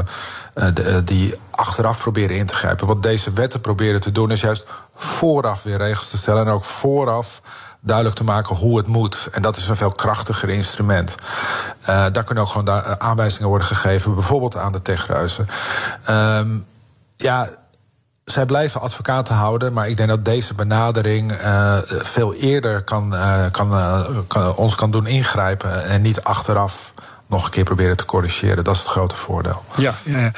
die 1.04 1.36
achteraf 1.52 2.00
proberen 2.00 2.38
in 2.38 2.46
te 2.46 2.54
grijpen. 2.54 2.88
Wat 2.88 3.04
deze 3.04 3.34
wetten 3.34 3.62
proberen 3.62 4.02
te 4.02 4.12
doen 4.12 4.32
is 4.32 4.42
juist 4.42 4.68
vooraf 4.96 5.64
weer 5.64 5.78
regels 5.78 6.10
te 6.10 6.18
stellen 6.18 6.46
en 6.46 6.52
ook 6.52 6.66
vooraf 6.66 7.42
duidelijk 7.80 8.16
te 8.18 8.24
maken 8.24 8.56
hoe 8.56 8.78
het 8.78 8.88
moet. 8.88 9.28
En 9.32 9.42
dat 9.42 9.58
is 9.58 9.68
een 9.68 9.76
veel 9.76 9.92
krachtiger 9.92 10.50
instrument. 10.50 11.16
Daar 11.86 12.24
kunnen 12.24 12.44
ook 12.44 12.50
gewoon 12.50 13.00
aanwijzingen 13.02 13.50
worden 13.50 13.68
gegeven, 13.68 14.14
bijvoorbeeld 14.14 14.58
aan 14.58 14.72
de 14.72 14.82
techreuzen. 14.82 15.48
Um, 16.10 16.66
ja 17.16 17.48
zij 18.32 18.46
blijven 18.46 18.82
advocaten 18.82 19.36
houden, 19.36 19.74
maar 19.74 19.90
ik 19.90 19.98
denk 19.98 20.10
dat 20.10 20.26
deze 20.26 20.54
benadering 20.54 21.32
uh, 21.32 21.78
veel 21.88 22.34
eerder 22.34 22.84
kan, 22.84 23.14
uh, 23.14 23.46
kan, 23.52 23.72
uh, 23.72 24.08
kan, 24.28 24.56
ons 24.56 24.76
kan 24.76 24.92
doen 24.92 25.06
ingrijpen 25.06 25.84
en 25.84 26.02
niet 26.02 26.24
achteraf 26.24 26.94
nog 27.28 27.46
een 27.46 27.52
keer 27.52 27.64
proberen 27.64 27.98
te 27.98 28.06
corrigeren. 28.06 28.64
Dat 28.64 28.76
is 28.76 28.82
het 28.82 28.90
grote 28.90 29.16
voordeel. 29.16 29.64
Ja, 29.78 29.94
ja, 30.04 30.20
ja. 30.20 30.32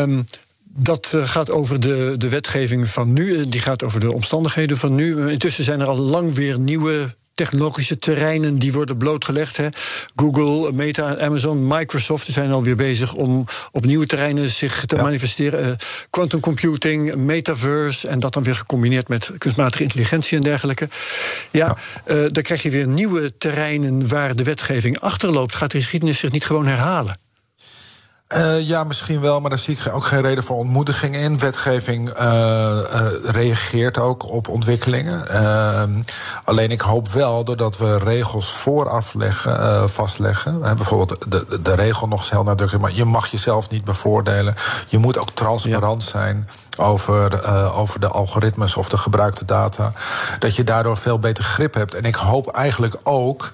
Um, 0.00 0.24
dat 0.62 1.16
gaat 1.24 1.50
over 1.50 1.80
de, 1.80 2.14
de 2.18 2.28
wetgeving 2.28 2.88
van 2.88 3.12
nu, 3.12 3.48
die 3.48 3.60
gaat 3.60 3.84
over 3.84 4.00
de 4.00 4.12
omstandigheden 4.12 4.76
van 4.76 4.94
nu. 4.94 5.30
Intussen 5.30 5.64
zijn 5.64 5.80
er 5.80 5.88
al 5.88 5.98
lang 5.98 6.34
weer 6.34 6.58
nieuwe 6.58 7.14
technologische 7.40 7.98
terreinen 7.98 8.58
die 8.58 8.72
worden 8.72 8.96
blootgelegd. 8.96 9.56
Hè. 9.56 9.68
Google, 10.14 10.72
Meta, 10.72 11.18
Amazon, 11.18 11.66
Microsoft 11.66 12.32
zijn 12.32 12.52
alweer 12.52 12.76
bezig 12.76 13.14
om 13.14 13.44
op 13.72 13.84
nieuwe 13.84 14.06
terreinen 14.06 14.50
zich 14.50 14.84
te 14.86 14.96
manifesteren. 14.96 15.66
Uh, 15.66 15.72
quantum 16.10 16.40
computing, 16.40 17.14
metaverse 17.14 18.08
en 18.08 18.20
dat 18.20 18.32
dan 18.32 18.42
weer 18.42 18.54
gecombineerd 18.54 19.08
met 19.08 19.32
kunstmatige 19.38 19.82
intelligentie 19.82 20.36
en 20.36 20.42
dergelijke. 20.42 20.88
Ja, 21.50 21.76
ja. 22.06 22.14
Uh, 22.14 22.28
dan 22.32 22.42
krijg 22.42 22.62
je 22.62 22.70
weer 22.70 22.86
nieuwe 22.86 23.36
terreinen 23.38 24.08
waar 24.08 24.36
de 24.36 24.44
wetgeving 24.44 25.00
achterloopt. 25.00 25.54
Gaat 25.54 25.70
de 25.70 25.78
geschiedenis 25.78 26.18
zich 26.18 26.32
niet 26.32 26.44
gewoon 26.44 26.66
herhalen? 26.66 27.29
Uh, 28.36 28.60
ja, 28.60 28.84
misschien 28.84 29.20
wel, 29.20 29.40
maar 29.40 29.50
daar 29.50 29.58
zie 29.58 29.76
ik 29.76 29.94
ook 29.94 30.04
geen 30.04 30.20
reden 30.20 30.44
voor 30.44 30.56
ontmoediging 30.56 31.16
in. 31.16 31.38
Wetgeving 31.38 32.20
uh, 32.20 32.22
uh, 32.22 33.06
reageert 33.24 33.98
ook 33.98 34.28
op 34.28 34.48
ontwikkelingen. 34.48 35.24
alleen 36.44 36.70
ik 36.70 36.80
hoop 36.80 37.08
wel, 37.08 37.44
doordat 37.44 37.78
we 37.78 37.98
regels 37.98 38.52
vooraf 38.52 39.14
leggen, 39.14 39.90
vastleggen. 39.90 40.60
bijvoorbeeld 40.60 41.30
de, 41.30 41.60
de, 41.62 41.74
regel 41.74 42.08
nog 42.08 42.30
heel 42.30 42.42
nadrukkelijk, 42.42 42.86
maar 42.86 42.96
je 42.96 43.04
mag 43.04 43.26
jezelf 43.26 43.70
niet 43.70 43.84
bevoordelen. 43.84 44.54
Je 44.88 44.98
moet 44.98 45.18
ook 45.18 45.30
transparant 45.30 46.04
ja. 46.04 46.10
zijn 46.10 46.48
over, 46.80 47.44
uh, 47.44 47.78
over 47.78 48.00
de 48.00 48.08
algoritmes 48.08 48.74
of 48.74 48.88
de 48.88 48.96
gebruikte 48.96 49.44
data. 49.44 49.92
Dat 50.38 50.56
je 50.56 50.64
daardoor 50.64 50.96
veel 50.96 51.18
beter 51.18 51.44
grip 51.44 51.74
hebt. 51.74 51.94
En 51.94 52.04
ik 52.04 52.14
hoop 52.14 52.48
eigenlijk 52.48 52.96
ook 53.02 53.52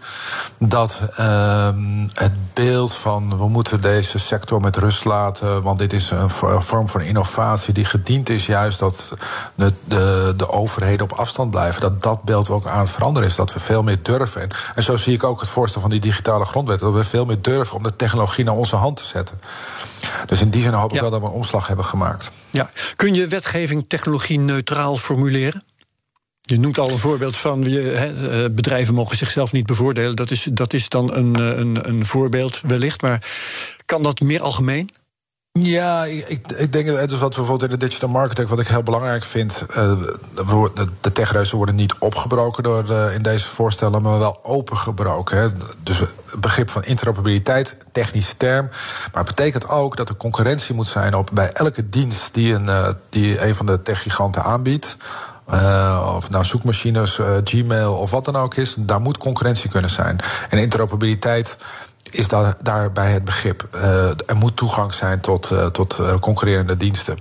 dat 0.59 1.01
uh, 1.21 1.69
het 2.13 2.33
beeld 2.55 2.95
van 2.95 3.39
we 3.39 3.49
moeten 3.49 3.81
deze 3.81 4.19
sector 4.19 4.61
met 4.61 4.77
rust 4.77 5.05
laten. 5.05 5.63
Want 5.63 5.79
dit 5.79 5.93
is 5.93 6.11
een 6.11 6.31
vorm 6.63 6.89
van 6.89 7.01
innovatie 7.01 7.75
die 7.75 7.85
gediend 7.85 8.29
is 8.29 8.47
juist 8.47 8.79
dat 8.79 9.13
de, 9.55 9.73
de, 9.85 10.35
de 10.37 10.51
overheden 10.51 11.05
op 11.05 11.13
afstand 11.13 11.51
blijven. 11.51 11.81
Dat 11.81 12.03
dat 12.03 12.23
beeld 12.23 12.51
ook 12.51 12.67
aan 12.67 12.81
het 12.81 12.91
veranderen 12.91 13.29
is. 13.29 13.35
Dat 13.35 13.53
we 13.53 13.61
veel 13.61 13.83
meer 13.83 13.99
durven. 14.03 14.43
En, 14.43 14.51
en 14.75 14.83
zo 14.83 14.97
zie 14.97 15.15
ik 15.15 15.25
ook 15.25 15.41
het 15.41 15.49
voorstel 15.49 15.81
van 15.81 15.91
die 15.91 16.01
digitale 16.01 16.45
grondwet. 16.45 16.81
Dat 16.81 16.93
we 16.93 17.05
veel 17.05 17.25
meer 17.25 17.43
durven 17.43 17.77
om 17.77 17.83
de 17.83 17.97
technologie 17.97 18.45
naar 18.45 18.55
onze 18.55 18.77
hand 18.77 18.97
te 18.97 19.05
zetten. 19.05 19.41
Dus 20.27 20.41
in 20.41 20.51
die 20.51 20.63
zin 20.63 20.73
hoop 20.73 20.89
ik 20.91 20.95
ja. 20.95 21.01
wel 21.01 21.11
dat 21.11 21.21
we 21.21 21.27
een 21.27 21.33
omslag 21.33 21.67
hebben 21.67 21.85
gemaakt. 21.85 22.31
Ja. 22.51 22.71
Kun 22.97 23.15
je 23.15 23.27
wetgeving 23.27 23.85
technologie 23.89 24.39
neutraal 24.39 24.97
formuleren? 24.97 25.65
Je 26.41 26.59
noemt 26.59 26.79
al 26.79 26.91
een 26.91 26.99
voorbeeld 26.99 27.37
van 27.37 27.65
je, 27.65 27.81
he, 27.81 28.51
bedrijven 28.51 28.95
mogen 28.95 29.17
zichzelf 29.17 29.53
niet 29.53 29.67
bevoordelen. 29.67 30.17
Dat 30.17 30.31
is, 30.31 30.49
dat 30.53 30.73
is 30.73 30.89
dan 30.89 31.15
een, 31.15 31.35
een, 31.35 31.89
een 31.89 32.07
voorbeeld 32.07 32.61
wellicht. 32.61 33.03
Maar 33.03 33.27
kan 33.87 34.03
dat 34.03 34.21
meer 34.21 34.43
algemeen? 34.43 34.91
Ja, 35.63 36.05
ik, 36.05 36.53
ik 36.57 36.73
denk 36.73 36.87
dat 36.87 37.09
dus 37.09 37.19
wat 37.19 37.35
bijvoorbeeld 37.35 37.71
in 37.71 37.79
de 37.79 37.87
digital 37.87 38.09
marketing, 38.09 38.49
wat 38.49 38.61
ik 38.61 38.67
heel 38.67 38.83
belangrijk 38.83 39.25
vind, 39.25 39.65
uh, 39.71 40.03
de, 41.01 41.13
techreuzen 41.13 41.57
worden 41.57 41.75
niet 41.75 41.95
opgebroken 41.99 42.63
door 42.63 42.87
de, 42.87 43.13
in 43.15 43.23
deze 43.23 43.49
voorstellen, 43.49 44.03
maar 44.03 44.19
wel 44.19 44.39
opengebroken. 44.43 45.39
Hè. 45.39 45.49
Dus 45.83 45.99
het 45.99 46.41
begrip 46.41 46.71
van 46.71 46.85
interoperabiliteit, 46.85 47.77
technische 47.93 48.37
term, 48.37 48.69
maar 49.13 49.25
het 49.25 49.35
betekent 49.35 49.69
ook 49.69 49.97
dat 49.97 50.09
er 50.09 50.17
concurrentie 50.17 50.75
moet 50.75 50.87
zijn 50.87 51.15
op 51.15 51.31
bij 51.33 51.51
elke 51.53 51.89
dienst 51.89 52.35
die 52.35 52.55
een, 52.55 52.67
uh, 52.67 52.89
die 53.09 53.45
een 53.47 53.55
van 53.55 53.67
de 53.67 53.83
techgiganten 53.83 54.45
aanbiedt. 54.45 54.97
Of 56.17 56.31
nou 56.31 56.45
zoekmachines, 56.45 57.21
Gmail 57.45 57.95
of 57.95 58.11
wat 58.11 58.25
dan 58.25 58.37
ook 58.37 58.55
is, 58.55 58.75
daar 58.79 59.01
moet 59.01 59.19
concurrentie 59.19 59.71
kunnen 59.71 59.91
zijn. 59.91 60.19
En 60.51 60.59
interoperabiliteit 60.59 61.57
is 62.11 62.29
daar, 62.29 62.55
daarbij 62.63 63.11
het 63.13 63.25
begrip. 63.25 63.69
Uh, 63.75 64.09
er 64.09 64.37
moet 64.37 64.57
toegang 64.57 64.95
zijn 64.95 65.21
tot, 65.21 65.51
uh, 65.53 65.67
tot 65.67 65.99
uh, 66.01 66.15
concurrerende 66.19 66.77
diensten. 66.77 67.19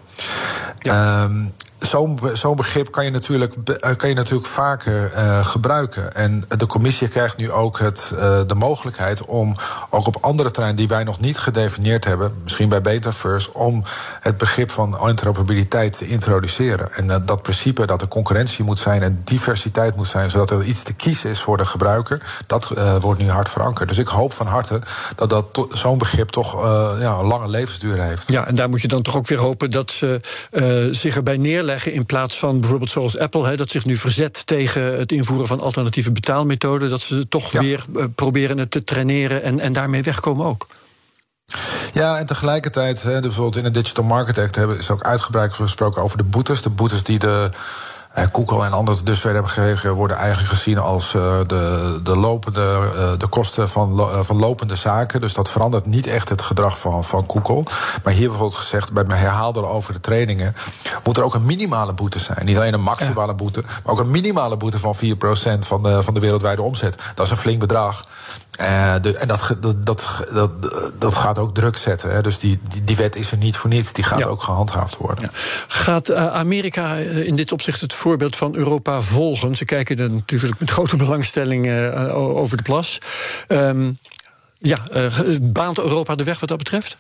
Ja. 0.80 1.24
Um, 1.24 1.54
zo'n 1.86 2.20
zo 2.34 2.54
begrip 2.54 2.92
kan 2.92 3.06
je 3.06 3.12
natuurlijk, 3.12 3.56
kan 3.98 4.10
je 4.10 4.16
natuurlijk 4.16 4.48
vaker 4.48 5.12
uh, 5.16 5.46
gebruiken. 5.46 6.14
En 6.14 6.46
de 6.58 6.66
commissie 6.66 7.08
krijgt 7.08 7.38
nu 7.38 7.52
ook 7.52 7.80
het, 7.80 8.12
uh, 8.14 8.20
de 8.48 8.56
mogelijkheid 8.56 9.26
om 9.26 9.56
ook 9.90 10.08
op 10.08 10.18
andere 10.22 10.52
terreinen 10.52 10.80
die 10.80 10.88
wij 10.96 11.04
nog 11.04 11.20
niet 11.20 11.38
gedefinieerd 11.38 12.06
hebben, 12.06 12.34
misschien 12.44 12.70
bij 12.70 12.82
Betaverse, 12.82 13.54
om 13.54 13.84
het 14.20 14.38
begrip 14.38 14.72
van 14.72 15.08
interoperabiliteit 15.08 15.98
te 15.98 16.08
introduceren. 16.08 16.94
En 16.94 17.24
dat 17.26 17.42
principe 17.42 17.86
dat 17.86 18.02
er 18.02 18.08
concurrentie 18.08 18.64
moet 18.64 18.80
zijn 18.80 19.02
en 19.02 19.22
diversiteit 19.24 19.96
moet 19.96 20.08
zijn, 20.08 20.30
zodat 20.30 20.52
er 20.52 20.64
iets 20.64 20.84
te 20.84 20.94
kiezen 20.94 21.30
is 21.30 21.42
voor 21.42 21.58
de 21.58 21.66
gebruiker, 21.66 22.44
dat 22.48 22.72
wordt 23.00 23.20
nu 23.20 23.30
hard 23.30 23.50
verankerd. 23.50 23.90
Dus 23.90 23.98
ik 23.98 24.08
hoop 24.08 24.34
van 24.34 24.48
harte 24.48 24.80
dat, 25.16 25.30
dat 25.30 25.68
zo'n 25.72 25.98
begrip 25.98 26.30
toch 26.30 26.64
ja, 27.00 27.18
een 27.20 27.28
lange 27.28 27.48
levensduur 27.48 28.02
heeft. 28.02 28.28
Ja, 28.28 28.48
en 28.48 28.56
daar 28.56 28.70
moet 28.70 28.82
je 28.82 28.88
dan 28.88 29.02
toch 29.02 29.16
ook 29.16 29.28
weer 29.28 29.38
hopen 29.38 29.70
dat 29.70 29.92
ze 29.92 30.22
zich 30.92 31.16
erbij 31.16 31.38
neerleggen 31.38 31.75
in 31.84 32.06
plaats 32.06 32.40
van 32.40 32.60
bijvoorbeeld 32.60 32.92
zoals 32.92 33.18
Apple, 33.18 33.48
hè, 33.48 33.56
dat 33.56 33.70
zich 33.70 33.86
nu 33.86 33.98
verzet 33.98 34.46
tegen 34.46 34.98
het 34.98 35.12
invoeren 35.12 35.48
van 35.48 35.60
alternatieve 35.60 36.12
betaalmethoden, 36.12 36.90
dat 36.90 37.02
ze 37.02 37.28
toch 37.28 37.52
ja. 37.52 37.60
weer 37.60 37.86
uh, 37.96 38.04
proberen 38.16 38.58
het 38.58 38.72
te 38.72 38.84
traineren 38.84 39.44
en, 39.44 39.60
en 39.60 39.74
daarmee 39.74 40.04
wegkomen 40.04 40.46
ook. 40.46 40.68
Ja, 41.94 42.18
en 42.18 42.26
tegelijkertijd, 42.26 43.04
hè, 43.04 43.20
bijvoorbeeld 43.20 43.56
in 43.56 43.64
de 43.64 43.80
Digital 43.80 44.04
Market 44.04 44.38
Act 44.38 44.56
hebben 44.56 44.78
is 44.78 44.90
ook 44.90 45.04
uitgebreid 45.04 45.54
gesproken 45.54 46.02
over 46.02 46.18
de 46.18 46.24
boetes. 46.24 46.62
De 46.62 46.70
boetes 46.70 47.04
die 47.04 47.20
de 47.20 47.50
Google 48.16 48.66
en 48.66 48.74
anderen 48.74 49.06
dus 49.06 49.20
verder 49.20 49.34
hebben 49.34 49.52
gekregen, 49.52 49.94
worden 49.94 50.18
eigenlijk 50.18 50.50
gezien 50.50 50.78
als 50.78 51.14
uh, 51.14 51.40
de, 51.48 52.00
de, 52.04 52.18
lopende, 52.18 52.92
uh, 52.96 53.10
de 53.18 53.28
kosten 53.28 53.70
van, 53.70 54.10
van 54.26 54.40
lopende 54.40 54.76
zaken. 54.76 55.20
Dus 55.20 55.34
dat 55.34 55.50
verandert 55.50 55.86
niet 55.86 56.08
echt 56.08 56.30
het 56.30 56.42
gedrag 56.42 56.80
van, 56.80 57.04
van 57.04 57.26
Google. 57.28 57.64
Maar 58.04 58.14
hier 58.14 58.28
bijvoorbeeld 58.28 58.60
gezegd, 58.60 58.92
bij 58.92 59.04
mijn 59.04 59.20
herhaalde 59.20 59.66
over 59.66 59.94
de 59.94 60.00
trainingen, 60.00 60.56
moet 61.04 61.18
er 61.18 61.24
ook 61.24 61.34
een 61.34 61.46
minimale 61.46 61.94
boete 61.94 62.20
zijn. 62.20 62.46
Niet 62.46 62.56
alleen 62.56 62.74
een 62.74 62.82
maximale 62.82 63.34
boete, 63.34 63.62
maar 63.62 63.94
ook 63.94 64.00
een 64.00 64.12
minimale 64.12 64.58
boete 64.58 64.80
van 64.80 64.96
4% 64.96 65.00
van 65.60 65.84
de, 65.84 66.04
van 66.04 66.14
de 66.14 66.20
wereldwijde 66.20 66.62
omzet. 66.62 66.98
Dat 67.16 67.26
is 67.26 67.32
een 67.32 67.38
flink 67.38 67.60
bedrag. 67.60 68.06
Uh, 68.62 68.96
de, 69.02 69.18
en 69.18 69.28
dat, 69.28 69.56
dat, 69.60 69.86
dat, 69.86 70.28
dat, 70.34 70.52
dat 71.00 71.16
gaat 71.16 71.38
ook 71.38 71.54
druk 71.54 71.78
zetten. 71.78 72.14
Hè. 72.14 72.22
Dus 72.22 72.40
die, 72.40 72.60
die, 72.70 72.84
die, 72.84 72.96
wet 72.96 73.16
is 73.16 73.32
er 73.32 73.38
niet 73.38 73.58
voor 73.58 73.70
niets. 73.70 73.94
Die 73.94 74.04
gaat 74.04 74.20
ja. 74.20 74.26
ook 74.26 74.44
gehandhaafd 74.44 74.98
worden. 74.98 75.24
Ja. 75.24 75.40
Gaat 75.68 76.10
uh, 76.10 76.28
Amerika 76.28 76.96
in 76.96 77.36
dit 77.36 77.52
opzicht 77.52 77.82
het 77.82 77.94
voorbeeld 77.94 78.36
van 78.36 78.56
Europa 78.56 79.02
volgen? 79.02 79.56
Ze 79.56 79.66
kijken 79.66 79.98
er 79.98 80.12
natuurlijk 80.12 80.60
met 80.60 80.70
grote 80.70 80.96
belangstelling 80.96 81.68
uh, 81.68 82.16
over 82.16 82.58
de 82.58 82.64
plas. 82.64 82.98
Um, 83.48 83.98
ja, 84.60 84.80
baant 85.42 85.80
Europa 85.80 86.16
de 86.16 86.24
weg 86.24 86.40
wat 86.40 86.50
dat 86.50 86.58
betreft? 86.58 86.98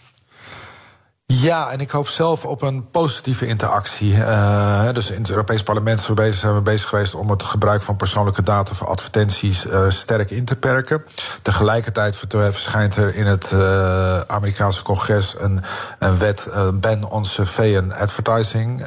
Ja, 1.27 1.70
en 1.72 1.79
ik 1.79 1.89
hoop 1.89 2.08
zelf 2.08 2.46
op 2.46 2.62
een 2.62 2.89
positieve 2.89 3.46
interactie. 3.46 4.12
Uh, 4.13 4.91
dus 4.94 5.12
in 5.12 5.22
het 5.22 5.29
Europees 5.29 5.63
Parlement 5.63 6.00
zijn 6.00 6.53
we, 6.53 6.62
bezig, 6.62 6.89
geweest 6.89 7.15
om 7.15 7.29
het 7.29 7.44
gebruik 7.44 7.82
van 7.82 7.96
persoonlijke 7.96 8.44
data 8.44 8.74
voor 8.74 8.88
advertenties 8.88 9.65
uh, 9.65 9.89
sterk 9.89 10.32
in 10.32 10.46
te 10.46 10.55
perken. 10.55 11.03
Tegelijkertijd 11.41 12.17
verschijnt 12.29 12.96
er 12.96 13.15
in 13.15 13.25
het 13.25 13.51
uh, 13.53 14.20
Amerikaanse 14.20 14.84
congres 14.84 15.36
een, 15.39 15.63
een 16.00 16.17
wet, 16.17 16.50
Ban 16.74 17.10
on 17.10 17.25
Surveillance 17.25 17.96
Advertising 17.98 18.86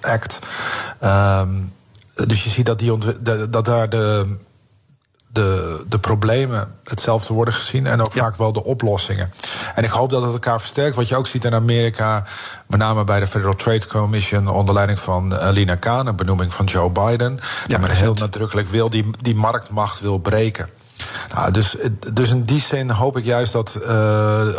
Act. 0.00 0.38
Um, 1.04 1.72
dus 2.14 2.44
je 2.44 2.50
ziet 2.50 2.66
dat, 2.66 2.78
die 2.78 2.98
dat 3.50 3.64
daar 3.64 3.88
de 3.88 4.36
de, 5.32 5.84
de 5.88 5.98
problemen 5.98 6.74
hetzelfde 6.84 7.34
worden 7.34 7.54
gezien 7.54 7.86
en 7.86 8.00
ook 8.00 8.12
ja. 8.12 8.22
vaak 8.22 8.36
wel 8.36 8.52
de 8.52 8.64
oplossingen. 8.64 9.32
En 9.74 9.84
ik 9.84 9.90
hoop 9.90 10.10
dat 10.10 10.22
het 10.22 10.32
elkaar 10.32 10.60
versterkt. 10.60 10.96
Wat 10.96 11.08
je 11.08 11.16
ook 11.16 11.26
ziet 11.26 11.44
in 11.44 11.54
Amerika, 11.54 12.24
met 12.66 12.78
name 12.78 13.04
bij 13.04 13.20
de 13.20 13.26
Federal 13.26 13.54
Trade 13.54 13.86
Commission 13.86 14.48
onder 14.48 14.74
leiding 14.74 15.00
van 15.00 15.32
uh, 15.32 15.48
Lina 15.50 15.74
Khan, 15.74 16.06
een 16.06 16.16
benoeming 16.16 16.54
van 16.54 16.66
Joe 16.66 16.90
Biden, 16.90 17.38
ja, 17.66 17.78
die 17.78 17.90
heel 17.90 18.14
nadrukkelijk 18.14 18.68
wil 18.68 18.90
die, 18.90 19.10
die 19.20 19.34
marktmacht 19.34 20.00
wil 20.00 20.18
breken. 20.18 20.68
Nou, 21.34 21.50
dus, 21.50 21.76
dus 22.12 22.30
in 22.30 22.42
die 22.42 22.60
zin 22.60 22.90
hoop 22.90 23.16
ik 23.16 23.24
juist 23.24 23.52
dat, 23.52 23.78
uh, 23.82 23.88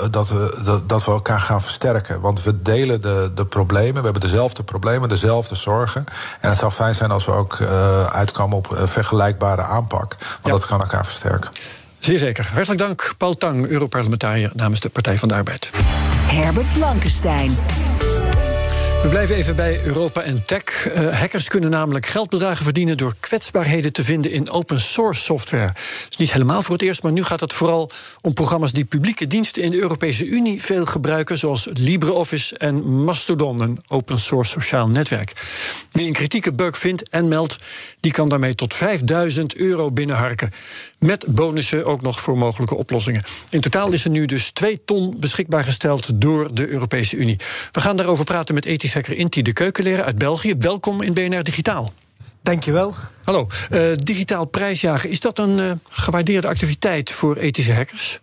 dat, 0.09 0.33
dat, 0.63 0.89
dat, 0.89 1.05
we 1.05 1.11
elkaar 1.11 1.39
gaan 1.39 1.61
versterken. 1.61 2.21
Want 2.21 2.43
we 2.43 2.61
delen 2.61 3.01
de, 3.01 3.31
de 3.35 3.45
problemen. 3.45 3.93
We 3.95 4.03
hebben 4.03 4.21
dezelfde 4.21 4.63
problemen, 4.63 5.09
dezelfde 5.09 5.55
zorgen. 5.55 6.05
En 6.41 6.49
het 6.49 6.59
zou 6.59 6.71
fijn 6.71 6.95
zijn 6.95 7.11
als 7.11 7.25
we 7.25 7.31
ook 7.31 7.59
uh, 7.59 8.05
uitkomen 8.05 8.57
op 8.57 8.71
een 8.71 8.87
vergelijkbare 8.87 9.61
aanpak. 9.61 10.15
Want 10.19 10.39
ja. 10.41 10.51
dat 10.51 10.65
kan 10.65 10.79
elkaar 10.79 11.05
versterken. 11.05 11.51
Zeer 11.99 12.19
zeker. 12.19 12.49
Hartelijk 12.51 12.79
dank, 12.79 13.13
Paul 13.17 13.37
Tang, 13.37 13.67
Europarlementariër 13.67 14.51
namens 14.53 14.79
de 14.79 14.89
Partij 14.89 15.17
van 15.17 15.27
de 15.27 15.33
Arbeid. 15.33 15.71
Herbert 16.25 16.73
Blankenstein. 16.73 17.55
We 19.03 19.09
blijven 19.09 19.35
even 19.35 19.55
bij 19.55 19.85
Europa 19.85 20.21
en 20.21 20.45
tech. 20.45 20.95
Uh, 20.95 21.19
hackers 21.19 21.47
kunnen 21.47 21.69
namelijk 21.69 22.05
geldbedragen 22.05 22.63
verdienen 22.63 22.97
door 22.97 23.13
kwetsbaarheden 23.19 23.93
te 23.93 24.03
vinden 24.03 24.31
in 24.31 24.49
open 24.49 24.79
source 24.79 25.21
software. 25.21 25.73
Dat 25.73 26.07
is 26.09 26.17
niet 26.17 26.31
helemaal 26.31 26.61
voor 26.61 26.73
het 26.73 26.83
eerst, 26.83 27.03
maar 27.03 27.11
nu 27.11 27.23
gaat 27.23 27.39
het 27.39 27.53
vooral 27.53 27.91
om 28.21 28.33
programma's 28.33 28.71
die 28.71 28.85
publieke 28.85 29.27
diensten 29.27 29.61
in 29.61 29.71
de 29.71 29.77
Europese 29.77 30.25
Unie 30.25 30.61
veel 30.61 30.85
gebruiken, 30.85 31.37
zoals 31.37 31.67
LibreOffice 31.73 32.57
en 32.57 33.03
Mastodon, 33.03 33.61
een 33.61 33.83
open 33.87 34.19
source 34.19 34.51
sociaal 34.51 34.87
netwerk. 34.87 35.31
Wie 35.91 36.07
een 36.07 36.13
kritieke 36.13 36.53
bug 36.53 36.77
vindt 36.77 37.09
en 37.09 37.27
meldt, 37.27 37.55
die 37.99 38.11
kan 38.11 38.29
daarmee 38.29 38.55
tot 38.55 38.73
5000 38.73 39.55
euro 39.55 39.91
binnenharken. 39.91 40.51
Met 41.03 41.25
bonussen 41.27 41.85
ook 41.85 42.01
nog 42.01 42.21
voor 42.21 42.37
mogelijke 42.37 42.75
oplossingen. 42.75 43.23
In 43.49 43.61
totaal 43.61 43.91
is 43.91 44.03
er 44.03 44.09
nu 44.09 44.25
dus 44.25 44.51
2 44.51 44.81
ton 44.85 45.19
beschikbaar 45.19 45.63
gesteld 45.63 46.21
door 46.21 46.55
de 46.55 46.67
Europese 46.67 47.15
Unie. 47.15 47.39
We 47.71 47.79
gaan 47.79 47.97
daarover 47.97 48.25
praten 48.25 48.53
met 48.53 48.65
ethisch 48.65 48.93
hacker 48.93 49.17
Inti 49.17 49.41
de 49.41 49.53
Keukenleraar 49.53 50.05
uit 50.05 50.17
België. 50.17 50.55
Welkom 50.59 51.01
in 51.01 51.13
BNR 51.13 51.43
Digitaal. 51.43 51.93
Dankjewel. 52.41 52.93
Hallo. 53.23 53.47
Uh, 53.71 53.93
digitaal 53.95 54.45
prijsjagen, 54.45 55.09
is 55.09 55.19
dat 55.19 55.39
een 55.39 55.57
uh, 55.57 55.71
gewaardeerde 55.89 56.47
activiteit 56.47 57.11
voor 57.11 57.37
ethische 57.37 57.73
hackers? 57.73 58.19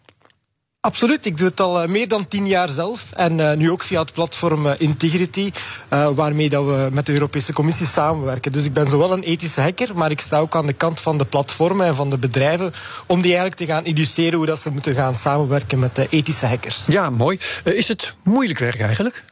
Absoluut, 0.83 1.27
ik 1.27 1.37
doe 1.37 1.49
het 1.49 1.61
al 1.61 1.87
meer 1.87 2.09
dan 2.09 2.29
tien 2.29 2.47
jaar 2.47 2.69
zelf. 2.69 3.13
En 3.13 3.59
nu 3.59 3.71
ook 3.71 3.83
via 3.83 4.01
het 4.01 4.13
platform 4.13 4.67
Integrity, 4.67 5.51
waarmee 5.89 6.49
dat 6.49 6.65
we 6.65 6.89
met 6.93 7.07
de 7.07 7.13
Europese 7.13 7.53
Commissie 7.53 7.87
samenwerken. 7.87 8.53
Dus 8.53 8.65
ik 8.65 8.73
ben 8.73 8.89
zowel 8.89 9.13
een 9.13 9.23
ethische 9.23 9.61
hacker, 9.61 9.97
maar 9.97 10.11
ik 10.11 10.21
sta 10.21 10.39
ook 10.39 10.57
aan 10.57 10.67
de 10.67 10.73
kant 10.73 11.01
van 11.01 11.19
de 11.19 11.25
platformen 11.25 11.87
en 11.87 11.97
van 11.97 12.11
de 12.11 12.19
bedrijven 12.19 12.73
om 13.07 13.21
die 13.21 13.37
eigenlijk 13.37 13.61
te 13.61 13.67
gaan 13.67 13.85
educeren 13.85 14.37
hoe 14.37 14.47
dat 14.47 14.59
ze 14.59 14.71
moeten 14.71 14.95
gaan 14.95 15.15
samenwerken 15.15 15.79
met 15.79 15.97
de 15.97 16.07
ethische 16.11 16.47
hackers. 16.47 16.87
Ja, 16.87 17.11
mooi. 17.11 17.39
is 17.65 17.89
het 17.89 18.15
moeilijk 18.23 18.59
werk 18.59 18.81
eigenlijk? 18.81 19.25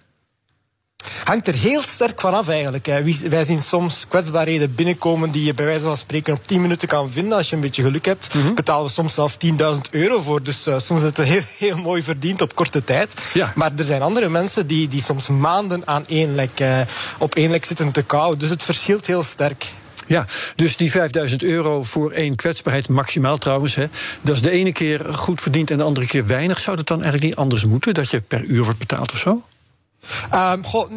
Hangt 1.24 1.48
er 1.48 1.54
heel 1.54 1.82
sterk 1.82 2.20
vanaf 2.20 2.48
eigenlijk. 2.48 2.86
Wij 3.28 3.44
zien 3.44 3.62
soms 3.62 4.06
kwetsbaarheden 4.08 4.74
binnenkomen 4.74 5.30
die 5.30 5.44
je 5.44 5.54
bij 5.54 5.64
wijze 5.64 5.82
van 5.84 5.96
spreken 5.96 6.34
op 6.34 6.46
10 6.46 6.60
minuten 6.60 6.88
kan 6.88 7.10
vinden. 7.10 7.36
Als 7.36 7.48
je 7.48 7.54
een 7.54 7.60
beetje 7.62 7.82
geluk 7.82 8.04
hebt, 8.04 8.34
mm 8.34 8.54
betalen 8.54 8.84
we 8.84 8.90
soms 8.92 9.14
zelf 9.14 9.36
10.000 9.46 9.50
euro 9.90 10.20
voor. 10.20 10.42
Dus 10.42 10.66
uh, 10.66 10.78
soms 10.78 11.00
is 11.00 11.06
het 11.06 11.16
heel, 11.16 11.40
heel 11.68 11.76
mooi 11.76 12.02
verdiend 12.02 12.40
op 12.40 12.54
korte 12.54 12.84
tijd. 12.84 13.14
Ja. 13.34 13.52
Maar 13.54 13.72
er 13.76 13.84
zijn 13.84 14.02
andere 14.02 14.28
mensen 14.28 14.66
die, 14.66 14.88
die 14.88 15.02
soms 15.02 15.28
maanden 15.28 15.82
aan 15.84 16.06
één 16.06 16.34
lek, 16.34 16.60
uh, 16.60 16.80
op 17.18 17.34
één 17.34 17.50
lek 17.50 17.64
zitten 17.64 17.92
te 17.92 18.02
kauwen. 18.02 18.38
Dus 18.38 18.50
het 18.50 18.62
verschilt 18.62 19.06
heel 19.06 19.22
sterk. 19.22 19.66
Ja, 20.06 20.26
dus 20.56 20.76
die 20.76 20.90
5000 20.90 21.42
euro 21.42 21.82
voor 21.82 22.10
één 22.10 22.36
kwetsbaarheid, 22.36 22.88
maximaal 22.88 23.38
trouwens, 23.38 23.74
hè, 23.74 23.86
dat 24.22 24.34
is 24.34 24.42
de 24.42 24.50
ene 24.50 24.72
keer 24.72 25.14
goed 25.14 25.40
verdiend 25.40 25.70
en 25.70 25.78
de 25.78 25.84
andere 25.84 26.06
keer 26.06 26.26
weinig. 26.26 26.58
Zou 26.58 26.76
dat 26.76 26.86
dan 26.86 27.02
eigenlijk 27.02 27.26
niet 27.26 27.36
anders 27.36 27.64
moeten, 27.64 27.94
dat 27.94 28.10
je 28.10 28.20
per 28.20 28.44
uur 28.44 28.64
wordt 28.64 28.78
betaald 28.78 29.12
of 29.12 29.18
zo? 29.18 29.42
Um, 30.34 30.64
goh, 30.64 30.90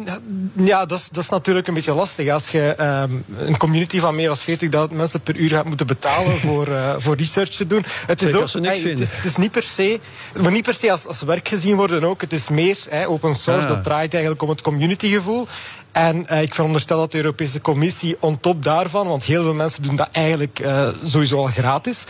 ja, 0.56 0.86
dat 0.86 0.98
is, 0.98 1.08
dat 1.08 1.22
is 1.22 1.28
natuurlijk 1.28 1.66
een 1.66 1.74
beetje 1.74 1.94
lastig. 1.94 2.28
Als 2.28 2.48
je 2.48 2.74
um, 2.80 3.24
een 3.36 3.56
community 3.56 3.98
van 3.98 4.14
meer 4.14 4.28
dan 4.28 4.88
40.000 4.88 4.96
mensen 4.96 5.20
per 5.20 5.36
uur 5.36 5.48
gaat 5.48 5.64
moeten 5.64 5.86
betalen 5.86 6.36
voor, 6.46 6.68
uh, 6.68 6.94
voor 6.98 7.16
research 7.16 7.50
te 7.50 7.66
doen. 7.66 7.84
Het 8.06 8.22
is, 8.22 8.34
ook, 8.34 8.48
ze 8.48 8.58
niks 8.58 8.82
hey, 8.82 8.90
het, 8.90 9.00
is, 9.00 9.14
het 9.16 9.24
is, 9.24 9.36
niet 9.36 9.50
per 9.50 9.62
se, 9.62 10.00
moet 10.36 10.50
niet 10.50 10.64
per 10.64 10.74
se 10.74 10.90
als, 10.90 11.06
als 11.06 11.22
werk 11.22 11.48
gezien 11.48 11.76
worden 11.76 12.04
ook. 12.04 12.20
Het 12.20 12.32
is 12.32 12.48
meer 12.48 12.78
hey, 12.88 13.06
open 13.06 13.34
source, 13.34 13.66
ah. 13.66 13.68
dat 13.68 13.84
draait 13.84 14.12
eigenlijk 14.12 14.42
om 14.42 14.48
het 14.48 14.62
communitygevoel. 14.62 15.46
En 15.92 16.26
uh, 16.30 16.42
ik 16.42 16.54
veronderstel 16.54 16.98
dat 16.98 17.12
de 17.12 17.16
Europese 17.16 17.60
Commissie 17.60 18.16
on 18.20 18.40
top 18.40 18.62
daarvan, 18.62 19.06
want 19.06 19.24
heel 19.24 19.42
veel 19.42 19.54
mensen 19.54 19.82
doen 19.82 19.96
dat 19.96 20.08
eigenlijk 20.12 20.58
uh, 20.58 20.88
sowieso 21.04 21.36
al 21.36 21.46
gratis 21.46 22.04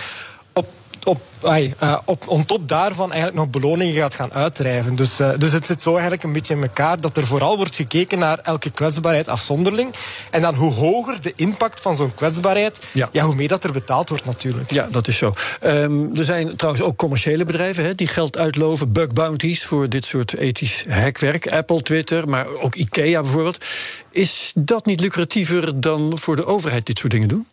op, 1.04 1.20
ay, 1.42 1.74
uh, 1.82 1.98
op, 2.04 2.28
on 2.28 2.44
top 2.44 2.68
daarvan 2.68 3.12
eigenlijk 3.12 3.42
nog 3.42 3.50
beloningen 3.50 3.94
gaat 3.94 4.14
gaan 4.14 4.32
uitdrijven. 4.32 4.94
Dus, 4.94 5.20
uh, 5.20 5.38
dus 5.38 5.52
het 5.52 5.66
zit 5.66 5.82
zo 5.82 5.92
eigenlijk 5.92 6.22
een 6.22 6.32
beetje 6.32 6.54
in 6.54 6.62
elkaar 6.62 7.00
dat 7.00 7.16
er 7.16 7.26
vooral 7.26 7.56
wordt 7.56 7.76
gekeken 7.76 8.18
naar 8.18 8.38
elke 8.38 8.70
kwetsbaarheid 8.70 9.28
afzonderling. 9.28 9.94
En 10.30 10.42
dan 10.42 10.54
hoe 10.54 10.72
hoger 10.72 11.22
de 11.22 11.32
impact 11.36 11.80
van 11.80 11.96
zo'n 11.96 12.14
kwetsbaarheid, 12.14 12.86
ja. 12.92 13.08
ja. 13.12 13.24
hoe 13.24 13.34
meer 13.34 13.48
dat 13.48 13.64
er 13.64 13.72
betaald 13.72 14.08
wordt 14.08 14.24
natuurlijk. 14.24 14.72
Ja, 14.72 14.88
dat 14.90 15.08
is 15.08 15.16
zo. 15.16 15.34
Um, 15.64 16.16
er 16.16 16.24
zijn 16.24 16.56
trouwens 16.56 16.84
ook 16.84 16.96
commerciële 16.96 17.44
bedrijven 17.44 17.84
hè, 17.84 17.94
die 17.94 18.06
geld 18.06 18.38
uitloven, 18.38 18.92
bug 18.92 19.12
bounties 19.12 19.64
voor 19.64 19.88
dit 19.88 20.04
soort 20.04 20.36
ethisch 20.36 20.84
hackwerk. 20.88 21.48
Apple, 21.52 21.82
Twitter, 21.82 22.28
maar 22.28 22.46
ook 22.60 22.74
IKEA 22.74 23.20
bijvoorbeeld. 23.20 23.64
Is 24.10 24.52
dat 24.54 24.86
niet 24.86 25.00
lucratiever 25.00 25.80
dan 25.80 26.18
voor 26.18 26.36
de 26.36 26.46
overheid 26.46 26.86
dit 26.86 26.98
soort 26.98 27.12
dingen 27.12 27.28
doen? 27.28 27.46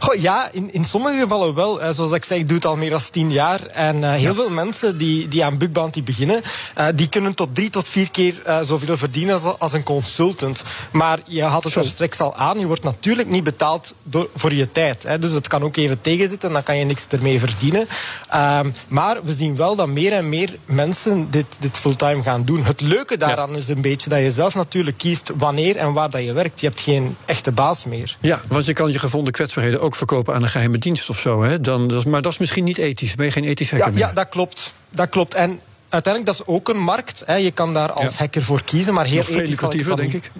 Goh, 0.00 0.14
ja, 0.14 0.48
in, 0.52 0.72
in 0.72 0.84
sommige 0.84 1.18
gevallen 1.18 1.54
wel. 1.54 1.82
Uh, 1.82 1.90
zoals 1.90 2.12
ik 2.12 2.24
zeg, 2.24 2.38
ik 2.38 2.48
doe 2.48 2.56
het 2.56 2.66
al 2.66 2.76
meer 2.76 2.90
dan 2.90 3.00
tien 3.10 3.32
jaar. 3.32 3.66
En 3.66 3.96
uh, 3.96 4.10
heel 4.10 4.20
ja. 4.20 4.34
veel 4.34 4.50
mensen 4.50 4.98
die, 4.98 5.28
die 5.28 5.44
aan 5.44 5.58
Bug 5.58 5.70
Bounty 5.70 6.02
beginnen, 6.02 6.42
uh, 6.78 6.86
die 6.94 7.08
kunnen 7.08 7.34
tot 7.34 7.54
drie 7.54 7.70
tot 7.70 7.88
vier 7.88 8.10
keer 8.10 8.42
zoveel 8.62 8.96
verdienen 8.96 9.34
als, 9.34 9.58
als 9.58 9.72
een 9.72 9.82
consultant. 9.82 10.62
Maar 10.92 11.18
je 11.24 11.42
had 11.42 11.64
het 11.64 11.74
er 11.74 11.84
straks 11.84 12.20
al 12.20 12.36
aan, 12.36 12.58
je 12.58 12.66
wordt 12.66 12.82
natuurlijk 12.82 13.28
niet 13.28 13.44
betaald 13.44 13.94
door, 14.02 14.28
voor 14.34 14.54
je 14.54 14.72
tijd. 14.72 15.02
Hè. 15.02 15.18
Dus 15.18 15.32
het 15.32 15.48
kan 15.48 15.62
ook 15.62 15.76
even 15.76 16.00
tegenzitten 16.00 16.48
en 16.48 16.54
dan 16.54 16.62
kan 16.62 16.78
je 16.78 16.84
niks 16.84 17.06
ermee 17.08 17.38
verdienen. 17.38 17.86
Ehm, 18.28 18.70
maar 18.88 19.24
we 19.24 19.32
zien 19.32 19.56
wel 19.56 19.76
dat 19.76 19.88
meer 19.88 20.12
en 20.12 20.28
meer 20.28 20.56
mensen 20.64 21.30
dit, 21.30 21.46
dit 21.60 21.78
fulltime 21.78 22.22
gaan 22.22 22.44
doen. 22.44 22.64
Het 22.64 22.80
leuke 22.80 23.16
daaraan 23.16 23.50
ja. 23.50 23.56
is 23.56 23.68
een 23.68 23.80
beetje 23.80 24.10
dat 24.10 24.20
je 24.20 24.30
zelf 24.30 24.54
natuurlijk 24.54 24.98
kiest 24.98 25.30
wanneer 25.36 25.76
en 25.76 25.92
waar 25.92 26.10
dat 26.10 26.22
je 26.22 26.32
werkt. 26.32 26.60
Je 26.60 26.66
hebt 26.66 26.80
geen 26.80 27.16
echte 27.24 27.52
baas 27.52 27.84
meer. 27.84 28.16
Ja, 28.20 28.40
want 28.48 28.64
je 28.64 28.72
kan 28.72 28.92
je 28.92 28.98
gevonden 28.98 29.32
kwetsbaar 29.32 29.59
ook 29.78 29.94
verkopen 29.94 30.34
aan 30.34 30.42
een 30.42 30.48
geheime 30.48 30.78
dienst 30.78 31.10
of 31.10 31.18
zo. 31.18 31.42
Hè? 31.42 31.60
Dan, 31.60 31.88
dat 31.88 32.04
maar 32.04 32.22
dat 32.22 32.32
is 32.32 32.38
misschien 32.38 32.64
niet 32.64 32.78
ethisch. 32.78 33.14
Ben 33.14 33.26
je 33.26 33.32
geen 33.32 33.44
ethisch 33.44 33.70
hacker 33.70 33.86
ja, 33.86 33.92
meer? 33.92 34.06
Ja, 34.06 34.12
dat 34.12 34.28
klopt. 34.28 34.72
Dat 34.90 35.08
klopt. 35.08 35.34
En 35.34 35.60
uiteindelijk, 35.88 36.36
dat 36.36 36.46
is 36.46 36.54
ook 36.54 36.68
een 36.68 36.82
markt. 36.82 37.22
Hè. 37.26 37.34
Je 37.34 37.50
kan 37.50 37.74
daar 37.74 37.92
als 37.92 38.12
ja. 38.12 38.18
hacker 38.18 38.42
voor 38.42 38.64
kiezen. 38.64 38.94
Maar 38.94 39.06
heel 39.06 39.16
Nog 39.16 39.26
veel 39.26 39.40
lucratiever, 39.40 39.96
denk 39.96 40.12
ik. 40.12 40.30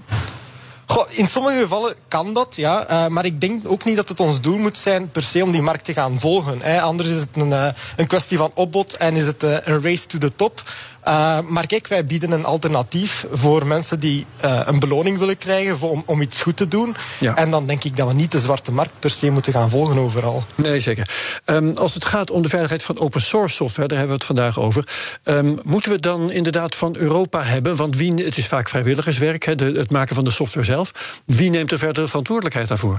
Goh, 0.91 1.07
in 1.11 1.27
sommige 1.27 1.59
gevallen 1.59 1.95
kan 2.09 2.35
dat, 2.35 2.57
ja. 2.57 2.91
Uh, 2.91 3.07
maar 3.07 3.25
ik 3.25 3.41
denk 3.41 3.63
ook 3.67 3.85
niet 3.85 3.97
dat 3.97 4.09
het 4.09 4.21
ons 4.21 4.41
doel 4.41 4.59
moet 4.59 4.77
zijn 4.79 5.11
per 5.11 5.23
se 5.23 5.43
om 5.43 5.53
die 5.53 5.63
markt 5.63 5.85
te 5.85 5.93
gaan 5.93 6.21
volgen. 6.21 6.61
Hè. 6.61 6.81
Anders 6.81 7.09
is 7.09 7.21
het 7.21 7.29
een, 7.35 7.51
uh, 7.51 7.67
een 7.97 8.07
kwestie 8.07 8.37
van 8.37 8.51
opbod 8.55 8.97
en 8.97 9.15
is 9.15 9.27
het 9.27 9.43
uh, 9.43 9.57
een 9.65 9.83
race 9.83 10.07
to 10.07 10.19
the 10.19 10.33
top. 10.33 10.63
Uh, 11.09 11.41
maar 11.41 11.67
kijk, 11.67 11.89
wij 11.89 12.05
bieden 12.05 12.31
een 12.31 12.45
alternatief 12.45 13.27
voor 13.33 13.67
mensen 13.67 14.01
die 14.01 14.27
uh, 14.45 14.61
een 14.65 14.79
beloning 14.79 15.19
willen 15.19 15.39
krijgen 15.39 15.79
voor, 15.79 15.91
om, 15.91 16.03
om 16.07 16.21
iets 16.21 16.43
goed 16.43 16.57
te 16.57 16.69
doen. 16.69 16.97
Ja. 17.21 17.37
En 17.37 17.51
dan 17.51 17.67
denk 17.67 17.85
ik 17.85 17.97
dat 17.97 18.09
we 18.09 18.15
niet 18.15 18.33
de 18.33 18.41
zwarte 18.41 18.73
markt 18.73 18.93
per 18.99 19.11
se 19.11 19.31
moeten 19.31 19.53
gaan 19.53 19.71
volgen 19.71 19.99
overal. 19.99 20.45
Nee, 20.55 20.81
zeker. 20.81 21.11
Um, 21.47 21.77
als 21.77 21.95
het 21.95 22.05
gaat 22.05 22.31
om 22.31 22.43
de 22.43 22.49
veiligheid 22.49 22.83
van 22.83 22.99
open 22.99 23.21
source 23.21 23.55
software, 23.55 23.89
daar 23.89 23.99
hebben 23.99 24.17
we 24.17 24.25
het 24.25 24.37
vandaag 24.37 24.61
over. 24.61 24.89
Um, 25.25 25.59
moeten 25.63 25.91
we 25.91 26.01
dan 26.01 26.31
inderdaad 26.31 26.75
van 26.75 26.97
Europa 26.97 27.43
hebben? 27.43 27.77
Want 27.77 27.97
wie, 27.97 28.25
het 28.25 28.37
is 28.37 28.47
vaak 28.47 28.69
vrijwilligerswerk, 28.69 29.45
he, 29.45 29.55
de, 29.55 29.65
het 29.65 29.91
maken 29.91 30.15
van 30.15 30.25
de 30.25 30.31
software 30.31 30.67
zelf. 30.67 31.21
Wie 31.27 31.51
neemt 31.51 31.73
er 31.73 31.79
verder 31.79 32.09
verantwoordelijkheid 32.09 32.69
daarvoor? 32.69 32.99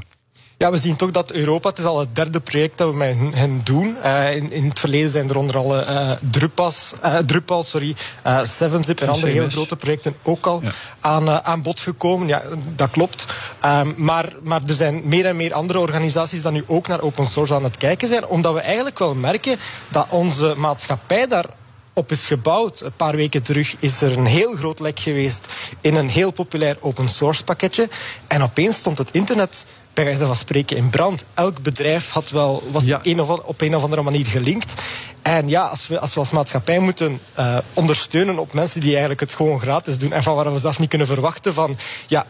Ja, 0.61 0.71
we 0.71 0.77
zien 0.77 0.95
toch 0.95 1.11
dat 1.11 1.31
Europa, 1.31 1.69
het 1.69 1.77
is 1.77 1.85
al 1.85 1.99
het 1.99 2.15
derde 2.15 2.39
project 2.39 2.77
dat 2.77 2.89
we 2.89 2.95
met 2.95 3.17
hen 3.31 3.61
doen. 3.63 3.97
Uh, 4.03 4.35
in, 4.35 4.51
in 4.51 4.69
het 4.69 4.79
verleden 4.79 5.09
zijn 5.09 5.29
er 5.29 5.37
onder 5.37 5.57
alle 5.57 5.85
uh, 5.85 6.11
Drupals, 6.31 6.93
uh, 7.03 7.17
Drupal, 7.17 7.63
sorry, 7.63 7.95
7-Zip 8.25 9.01
en 9.01 9.09
andere 9.09 9.31
heel 9.31 9.49
grote 9.49 9.75
projecten 9.75 10.15
ook 10.23 10.45
al 10.45 10.61
ja. 10.63 10.71
aan, 10.99 11.29
aan 11.29 11.61
bod 11.61 11.79
gekomen. 11.79 12.27
Ja, 12.27 12.43
dat 12.75 12.91
klopt. 12.91 13.25
Um, 13.65 13.93
maar, 13.97 14.33
maar 14.43 14.61
er 14.67 14.73
zijn 14.73 15.01
meer 15.03 15.25
en 15.25 15.35
meer 15.35 15.53
andere 15.53 15.79
organisaties 15.79 16.41
die 16.41 16.51
nu 16.51 16.63
ook 16.67 16.87
naar 16.87 17.01
open 17.01 17.27
source 17.27 17.53
aan 17.53 17.63
het 17.63 17.77
kijken 17.77 18.07
zijn. 18.07 18.25
Omdat 18.25 18.53
we 18.53 18.59
eigenlijk 18.59 18.99
wel 18.99 19.15
merken 19.15 19.57
dat 19.87 20.07
onze 20.09 20.53
maatschappij 20.57 21.27
daar 21.27 21.45
op 21.93 22.11
is 22.11 22.27
gebouwd. 22.27 22.81
Een 22.81 22.95
paar 22.95 23.15
weken 23.15 23.41
terug 23.41 23.75
is 23.79 24.01
er 24.01 24.17
een 24.17 24.25
heel 24.25 24.55
groot 24.55 24.79
lek 24.79 24.99
geweest 24.99 25.53
in 25.81 25.95
een 25.95 26.09
heel 26.09 26.31
populair 26.31 26.77
open 26.79 27.09
source 27.09 27.43
pakketje. 27.43 27.89
En 28.27 28.41
opeens 28.41 28.77
stond 28.77 28.97
het 28.97 29.09
internet 29.11 29.65
bij 29.93 30.03
wijze 30.03 30.25
van 30.25 30.35
spreken 30.35 30.77
in 30.77 30.89
brand. 30.89 31.25
Elk 31.33 31.61
bedrijf 31.61 32.09
had 32.09 32.29
wel, 32.29 32.63
was 32.71 32.85
ja. 32.85 32.99
een 33.03 33.21
of, 33.21 33.29
op 33.29 33.61
een 33.61 33.75
of 33.75 33.83
andere 33.83 34.01
manier 34.01 34.25
gelinkt. 34.25 34.73
En 35.21 35.49
ja, 35.49 35.65
als 35.65 35.87
we 35.87 35.99
als, 35.99 36.13
we 36.13 36.19
als 36.19 36.31
maatschappij 36.31 36.79
moeten 36.79 37.19
uh, 37.39 37.57
ondersteunen 37.73 38.39
op 38.39 38.53
mensen 38.53 38.79
die 38.79 38.89
eigenlijk 38.89 39.19
het 39.19 39.33
gewoon 39.33 39.59
gratis 39.59 39.97
doen 39.97 40.11
en 40.11 40.23
van 40.23 40.35
waar 40.35 40.53
we 40.53 40.59
zelf 40.59 40.79
niet 40.79 40.89
kunnen 40.89 41.07
verwachten 41.07 41.53
van 41.53 41.77
ja, 42.07 42.25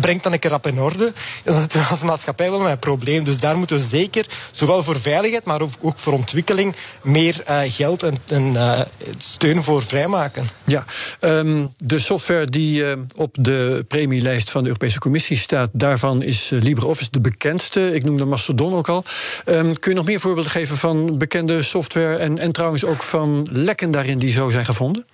brengt 0.00 0.22
dan 0.22 0.32
een 0.32 0.38
keer 0.38 0.50
rap 0.50 0.66
in 0.66 0.80
orde. 0.80 1.12
Dan 1.44 1.60
zitten 1.60 1.86
als 1.88 2.02
maatschappij 2.02 2.50
wel 2.50 2.68
een 2.68 2.78
probleem. 2.78 3.24
Dus 3.24 3.38
daar 3.38 3.58
moeten 3.58 3.76
we 3.76 3.84
zeker, 3.84 4.26
zowel 4.50 4.82
voor 4.82 5.00
veiligheid, 5.00 5.44
maar 5.44 5.60
ook 5.60 5.98
voor 5.98 6.12
ontwikkeling, 6.12 6.74
meer 7.02 7.42
uh, 7.48 7.60
geld 7.66 8.02
en, 8.02 8.52
uh, 8.52 8.80
steun 9.18 9.62
voor 9.62 9.82
vrijmaken. 9.82 10.48
Ja, 10.64 10.84
um, 11.20 11.68
de 11.76 11.98
software 11.98 12.44
die 12.44 12.82
uh, 12.82 12.92
op 13.16 13.36
de 13.40 13.84
premielijst 13.88 14.50
van 14.50 14.60
de 14.60 14.68
Europese 14.68 14.98
Commissie 14.98 15.36
staat, 15.36 15.70
daarvan 15.72 16.22
is 16.22 16.48
LibreOffice 16.52 17.10
de 17.10 17.20
bekendste. 17.20 17.94
Ik 17.94 18.04
noemde 18.04 18.24
Mastodon 18.24 18.74
ook 18.74 18.88
al. 18.88 19.04
Um, 19.46 19.78
kun 19.78 19.90
je 19.90 19.96
nog 19.96 20.06
meer 20.06 20.20
voorbeelden 20.20 20.52
geven 20.52 20.76
van 20.76 21.18
bekende 21.18 21.62
software 21.62 22.16
en, 22.16 22.38
en 22.38 22.52
trouwens 22.52 22.84
ook 22.84 23.02
van 23.02 23.48
lekken 23.50 23.90
daarin 23.90 24.18
die 24.18 24.32
zo 24.32 24.50
zijn 24.50 24.64
gevonden? 24.64 25.06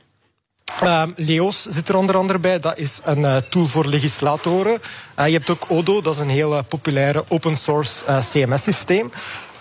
Uh, 0.82 1.02
Leos 1.16 1.62
zit 1.62 1.88
er 1.88 1.96
onder 1.96 2.16
andere 2.16 2.38
bij. 2.38 2.60
Dat 2.60 2.78
is 2.78 3.00
een 3.04 3.18
uh, 3.18 3.36
tool 3.36 3.66
voor 3.66 3.86
legislatoren. 3.86 4.80
Uh, 5.18 5.26
je 5.26 5.32
hebt 5.32 5.50
ook 5.50 5.64
Odo, 5.68 6.00
dat 6.00 6.14
is 6.14 6.20
een 6.20 6.28
heel 6.28 6.64
populaire 6.64 7.24
open 7.28 7.56
source 7.56 8.04
CMS-systeem. 8.30 9.10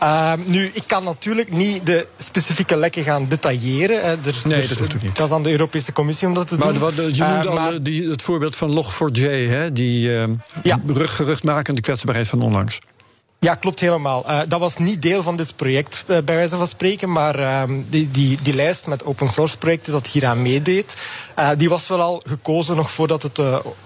Uh, 0.04 0.34
nu, 0.45 0.71
ik 0.74 0.84
kan 0.86 1.04
natuurlijk 1.04 1.52
niet 1.52 1.86
de 1.86 2.08
specifieke 2.17 2.76
lekken 2.76 3.04
gaan 3.04 3.28
detailleren. 3.28 4.04
Er, 4.04 4.19
nee, 4.43 4.67
dat 4.67 4.78
hoeft 4.78 4.95
ook 4.95 5.02
niet. 5.02 5.15
Dat 5.15 5.28
is 5.28 5.34
aan 5.34 5.43
de 5.43 5.50
Europese 5.50 5.93
Commissie 5.93 6.28
om 6.28 6.34
dat 6.34 6.47
te 6.47 6.58
maar 6.58 6.74
doen. 6.74 6.82
Maar 6.82 6.93
je 6.93 7.24
noemde 7.24 7.50
al 7.50 7.84
die, 7.84 8.10
het 8.10 8.21
voorbeeld 8.21 8.56
van 8.56 8.84
Log4j, 8.84 9.21
hè? 9.50 9.71
die 9.71 10.10
uh, 10.10 10.28
ja. 10.63 10.80
geruchtmakende 10.95 11.82
kwetsbaarheid 11.82 12.28
van 12.28 12.41
onlangs. 12.41 12.78
Ja, 13.45 13.56
klopt 13.56 13.80
helemaal. 13.80 14.30
Uh, 14.30 14.39
dat 14.47 14.60
was 14.60 14.77
niet 14.77 15.01
deel 15.01 15.23
van 15.23 15.36
dit 15.36 15.56
project, 15.56 16.04
uh, 16.08 16.17
bij 16.25 16.36
wijze 16.36 16.56
van 16.56 16.67
spreken. 16.67 17.12
Maar 17.12 17.39
uh, 17.39 17.63
die, 17.89 18.12
die, 18.12 18.38
die 18.41 18.54
lijst 18.54 18.88
met 18.88 19.06
open 19.06 19.30
source 19.30 19.58
projecten 19.58 19.91
dat 19.91 20.08
hieraan 20.08 20.41
meedeed, 20.41 20.97
die 21.58 21.69
was 21.69 21.88
wel 21.88 22.01
al 22.01 22.21
gekozen 22.27 22.75
nog 22.75 22.91
voordat 22.91 23.23
het 23.23 23.39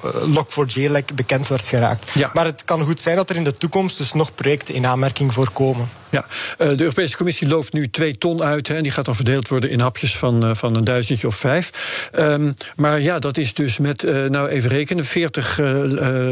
Log4j 0.04 1.06
bekend 1.14 1.48
werd 1.48 1.66
geraakt. 1.66 2.12
Ja. 2.14 2.30
Maar 2.34 2.46
het 2.46 2.66
kan 2.66 2.84
goed 2.84 3.02
zijn 3.02 3.16
dat 3.16 3.30
er 3.30 3.36
in 3.36 3.44
de 3.44 3.58
toekomst 3.58 3.98
dus 3.98 4.14
nog 4.14 4.36
projecten 4.36 4.74
in 4.74 4.86
aanmerking 4.86 5.34
voorkomen. 5.34 5.90
Ja, 6.16 6.26
de 6.58 6.82
Europese 6.82 7.18
Commissie 7.18 7.48
looft 7.48 7.74
nu 7.74 7.90
twee 7.90 8.18
ton 8.18 8.44
uit. 8.44 8.70
En 8.70 8.84
die 8.84 8.92
gaat 8.92 9.06
dan 9.06 9.16
verdeeld 9.16 9.48
worden 9.48 9.70
in 9.70 9.80
hapjes 9.80 10.18
van, 10.18 10.56
van 10.56 10.76
een 10.76 10.84
duizendje 10.84 11.28
of 11.28 11.36
vijf. 11.36 12.10
Um, 12.20 12.54
maar 12.76 13.02
ja, 13.02 13.20
dat 13.20 13.38
is 13.38 13.54
dus 13.54 13.78
met, 13.78 14.04
nou 14.04 14.48
even 14.48 14.70
rekenen, 14.70 15.06
40 15.06 15.56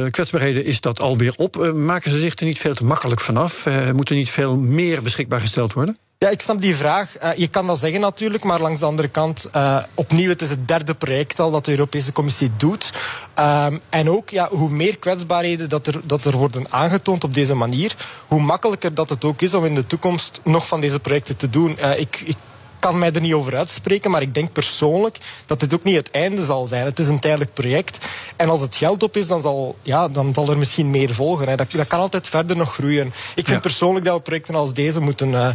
kwetsbaarheden 0.09 0.65
is 0.65 0.81
dat 0.81 0.99
alweer 0.99 1.33
op. 1.37 1.71
maken 1.73 2.11
ze 2.11 2.19
zich 2.19 2.39
er 2.39 2.45
niet 2.45 2.59
veel 2.59 2.73
te 2.73 2.83
makkelijk 2.83 3.21
vanaf? 3.21 3.65
moet 3.93 4.09
er 4.09 4.15
niet 4.15 4.29
veel 4.29 4.57
meer 4.57 5.01
beschikbaar 5.01 5.39
gesteld 5.39 5.73
worden? 5.73 5.97
Ja, 6.23 6.29
ik 6.29 6.41
snap 6.41 6.61
die 6.61 6.75
vraag. 6.75 7.23
Uh, 7.23 7.35
je 7.35 7.47
kan 7.47 7.67
dat 7.67 7.79
zeggen 7.79 8.01
natuurlijk, 8.01 8.43
maar 8.43 8.61
langs 8.61 8.79
de 8.79 8.85
andere 8.85 9.07
kant, 9.07 9.49
uh, 9.55 9.83
opnieuw, 9.93 10.29
het 10.29 10.41
is 10.41 10.49
het 10.49 10.67
derde 10.67 10.93
project 10.93 11.39
al 11.39 11.51
dat 11.51 11.65
de 11.65 11.71
Europese 11.71 12.11
Commissie 12.11 12.51
doet. 12.57 12.91
Um, 13.39 13.79
en 13.89 14.09
ook, 14.09 14.29
ja, 14.29 14.47
hoe 14.51 14.69
meer 14.69 14.97
kwetsbaarheden 14.97 15.69
dat 15.69 15.87
er, 15.87 16.01
dat 16.03 16.25
er 16.25 16.37
worden 16.37 16.65
aangetoond 16.69 17.23
op 17.23 17.33
deze 17.33 17.55
manier, 17.55 17.95
hoe 18.27 18.41
makkelijker 18.41 18.93
dat 18.93 19.09
het 19.09 19.23
ook 19.23 19.41
is 19.41 19.53
om 19.53 19.65
in 19.65 19.75
de 19.75 19.87
toekomst 19.87 20.39
nog 20.43 20.67
van 20.67 20.81
deze 20.81 20.99
projecten 20.99 21.37
te 21.37 21.49
doen. 21.49 21.77
Ik, 21.97 22.23
ik 22.25 22.35
kan 22.83 22.99
mij 22.99 23.11
er 23.11 23.21
niet 23.21 23.33
over 23.33 23.55
uitspreken, 23.55 24.11
maar 24.11 24.21
ik 24.21 24.33
denk 24.33 24.51
persoonlijk 24.51 25.17
dat 25.45 25.59
dit 25.59 25.73
ook 25.73 25.83
niet 25.83 25.95
het 25.95 26.11
einde 26.11 26.45
zal 26.45 26.65
zijn. 26.65 26.85
Het 26.85 26.99
is 26.99 27.07
een 27.07 27.19
tijdelijk 27.19 27.53
project. 27.53 28.05
En 28.35 28.49
als 28.49 28.61
het 28.61 28.75
geld 28.75 29.03
op 29.03 29.17
is, 29.17 29.27
dan 29.27 29.41
zal, 29.41 29.75
ja, 29.81 30.07
dan 30.07 30.33
zal 30.33 30.49
er 30.49 30.57
misschien 30.57 30.89
meer 30.89 31.13
volgen. 31.13 31.49
Hè. 31.49 31.55
Dat, 31.55 31.71
dat 31.71 31.87
kan 31.87 31.99
altijd 31.99 32.27
verder 32.27 32.57
nog 32.57 32.73
groeien. 32.73 33.07
Ik 33.07 33.13
vind 33.33 33.47
ja. 33.47 33.59
persoonlijk 33.59 34.05
dat 34.05 34.15
we 34.15 34.21
projecten 34.21 34.55
als 34.55 34.73
deze 34.73 34.99
moeten 34.99 35.31
uh, 35.31 35.49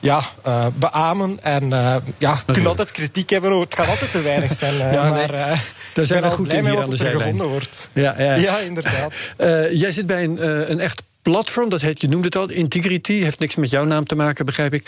ja, 0.00 0.22
uh, 0.46 0.66
beamen. 0.74 1.38
En 1.42 1.64
uh, 1.64 1.96
ja, 2.18 2.40
je 2.46 2.52
kunt 2.52 2.66
altijd 2.66 2.90
kritiek 2.90 3.30
hebben. 3.30 3.60
Het 3.60 3.74
kan 3.74 3.86
altijd 3.86 4.10
te 4.10 4.20
weinig 4.20 4.52
zijn. 4.52 4.74
ja, 4.96 5.10
maar 5.10 5.32
nee. 5.32 5.56
daar 5.94 6.06
zijn 6.06 6.22
we 6.22 6.30
goed 6.30 6.52
in 6.52 6.66
hier 6.66 6.82
aan 6.82 6.90
de 6.90 6.96
zijlijn. 6.96 7.20
gevonden 7.20 7.48
wordt. 7.48 7.88
Ja, 7.92 8.14
ja. 8.18 8.34
ja 8.34 8.58
inderdaad. 8.58 9.12
jij 9.82 9.92
zit 9.92 10.06
bij 10.06 10.24
een, 10.24 10.70
een 10.70 10.80
echt 10.80 11.02
platform, 11.22 11.68
dat 11.68 11.80
heet, 11.80 12.00
je 12.00 12.08
noemde 12.08 12.26
het 12.26 12.36
al, 12.36 12.50
Integrity, 12.50 13.12
heeft 13.12 13.38
niks 13.38 13.54
met 13.54 13.70
jouw 13.70 13.84
naam 13.84 14.06
te 14.06 14.14
maken, 14.14 14.44
begrijp 14.44 14.74
ik. 14.74 14.84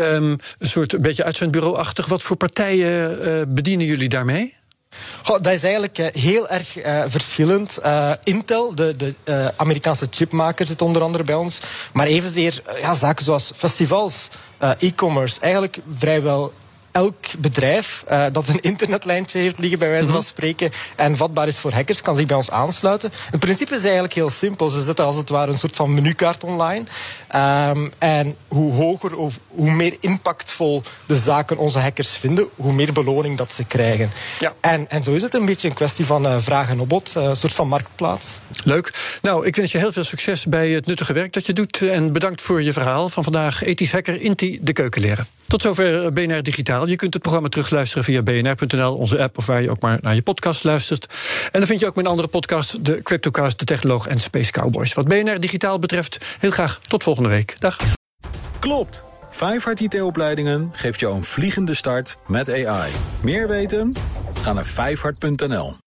Um, 0.00 0.38
een 0.58 0.68
soort 0.68 0.92
een 0.92 1.02
beetje 1.02 1.24
uitzendbureau-achtig. 1.24 2.06
Wat 2.06 2.22
voor 2.22 2.36
partijen 2.36 3.18
uh, 3.26 3.42
bedienen 3.48 3.86
jullie 3.86 4.08
daarmee? 4.08 4.56
Goh, 5.22 5.42
dat 5.42 5.52
is 5.52 5.62
eigenlijk 5.62 5.98
uh, 5.98 6.06
heel 6.12 6.48
erg 6.48 6.84
uh, 6.84 7.04
verschillend. 7.06 7.78
Intel, 8.22 8.74
de, 8.74 8.96
de 8.96 9.52
Amerikaanse 9.56 10.06
chipmaker, 10.10 10.66
zit 10.66 10.82
onder 10.82 11.02
andere 11.02 11.24
bij 11.24 11.34
ons. 11.34 11.60
Maar 11.92 12.06
evenzeer 12.06 12.62
ja, 12.80 12.94
zaken 12.94 13.24
zoals 13.24 13.52
festivals, 13.56 14.28
e-commerce. 14.78 15.40
Eigenlijk 15.40 15.78
vrijwel 15.98 16.52
elk 16.96 17.16
bedrijf 17.38 18.04
uh, 18.10 18.26
dat 18.32 18.48
een 18.48 18.60
internetlijntje 18.60 19.38
heeft 19.38 19.58
liggen, 19.58 19.78
bij 19.78 19.88
wijze 19.88 20.06
van 20.06 20.14
mhm. 20.14 20.26
spreken, 20.26 20.70
en 20.96 21.16
vatbaar 21.16 21.46
is 21.46 21.58
voor 21.58 21.72
hackers, 21.72 22.02
kan 22.02 22.16
zich 22.16 22.26
bij 22.26 22.36
ons 22.36 22.50
aansluiten. 22.50 23.12
Het 23.30 23.40
principe 23.40 23.74
is 23.74 23.82
eigenlijk 23.82 24.14
heel 24.14 24.30
simpel. 24.30 24.70
Ze 24.70 24.82
zetten 24.82 25.04
als 25.04 25.16
het 25.16 25.28
ware 25.28 25.52
een 25.52 25.58
soort 25.58 25.76
van 25.76 25.94
menukaart 25.94 26.44
online. 26.44 26.84
Um, 27.34 27.92
en 27.98 28.36
hoe 28.48 28.72
hoger 28.72 29.16
of 29.16 29.38
hoe 29.48 29.70
meer 29.70 29.96
impactvol 30.00 30.82
de 31.06 31.16
zaken 31.16 31.56
onze 31.56 31.78
hackers 31.78 32.10
vinden, 32.10 32.46
hoe 32.54 32.72
meer 32.72 32.92
beloning 32.92 33.38
dat 33.38 33.52
ze 33.52 33.64
krijgen. 33.64 34.10
Ja. 34.38 34.52
En, 34.60 34.88
en 34.88 35.02
zo 35.02 35.12
is 35.12 35.22
het 35.22 35.34
een 35.34 35.46
beetje 35.46 35.68
een 35.68 35.74
kwestie 35.74 36.06
van 36.06 36.26
uh, 36.26 36.36
vraag 36.38 36.68
en 36.68 36.80
opbod, 36.80 37.14
uh, 37.16 37.24
een 37.24 37.36
soort 37.36 37.54
van 37.54 37.68
marktplaats. 37.68 38.38
Leuk. 38.64 39.18
Nou, 39.22 39.46
ik 39.46 39.56
wens 39.56 39.72
je 39.72 39.78
heel 39.78 39.92
veel 39.92 40.04
succes 40.04 40.46
bij 40.46 40.68
het 40.68 40.86
nuttige 40.86 41.12
werk 41.12 41.32
dat 41.32 41.46
je 41.46 41.52
doet. 41.52 41.82
En 41.82 42.12
bedankt 42.12 42.42
voor 42.42 42.62
je 42.62 42.72
verhaal 42.72 43.08
van 43.08 43.22
vandaag. 43.22 43.62
Ethisch 43.62 43.92
hacker 43.92 44.20
Inti 44.20 44.58
de 44.62 44.72
Keukenleren. 44.72 45.35
Tot 45.46 45.62
zover 45.62 46.12
BNR 46.12 46.42
Digitaal. 46.42 46.88
Je 46.88 46.96
kunt 46.96 47.12
het 47.12 47.22
programma 47.22 47.48
terugluisteren 47.48 48.04
via 48.04 48.22
bnr.nl, 48.22 48.94
onze 48.94 49.22
app 49.22 49.38
of 49.38 49.46
waar 49.46 49.62
je 49.62 49.70
ook 49.70 49.80
maar 49.80 49.98
naar 50.00 50.14
je 50.14 50.22
podcast 50.22 50.64
luistert. 50.64 51.06
En 51.44 51.58
dan 51.58 51.66
vind 51.68 51.80
je 51.80 51.86
ook 51.86 51.94
mijn 51.94 52.06
andere 52.06 52.28
podcast, 52.28 52.84
de 52.84 53.02
Cryptocast, 53.02 53.58
de 53.58 53.64
Technoloog 53.64 54.06
en 54.06 54.20
Space 54.20 54.50
Cowboys. 54.50 54.94
Wat 54.94 55.08
BNR 55.08 55.40
Digitaal 55.40 55.78
betreft, 55.78 56.36
heel 56.38 56.50
graag 56.50 56.80
tot 56.80 57.02
volgende 57.02 57.28
week. 57.28 57.60
Dag. 57.60 57.76
Klopt. 58.58 59.04
Vijfhart 59.30 59.80
IT-opleidingen 59.80 60.70
geeft 60.72 61.00
jou 61.00 61.14
een 61.14 61.24
vliegende 61.24 61.74
start 61.74 62.16
met 62.26 62.50
AI. 62.50 62.92
Meer 63.20 63.48
weten? 63.48 63.94
Ga 64.42 64.52
naar 64.52 64.66
vijfhart.nl. 64.66 65.85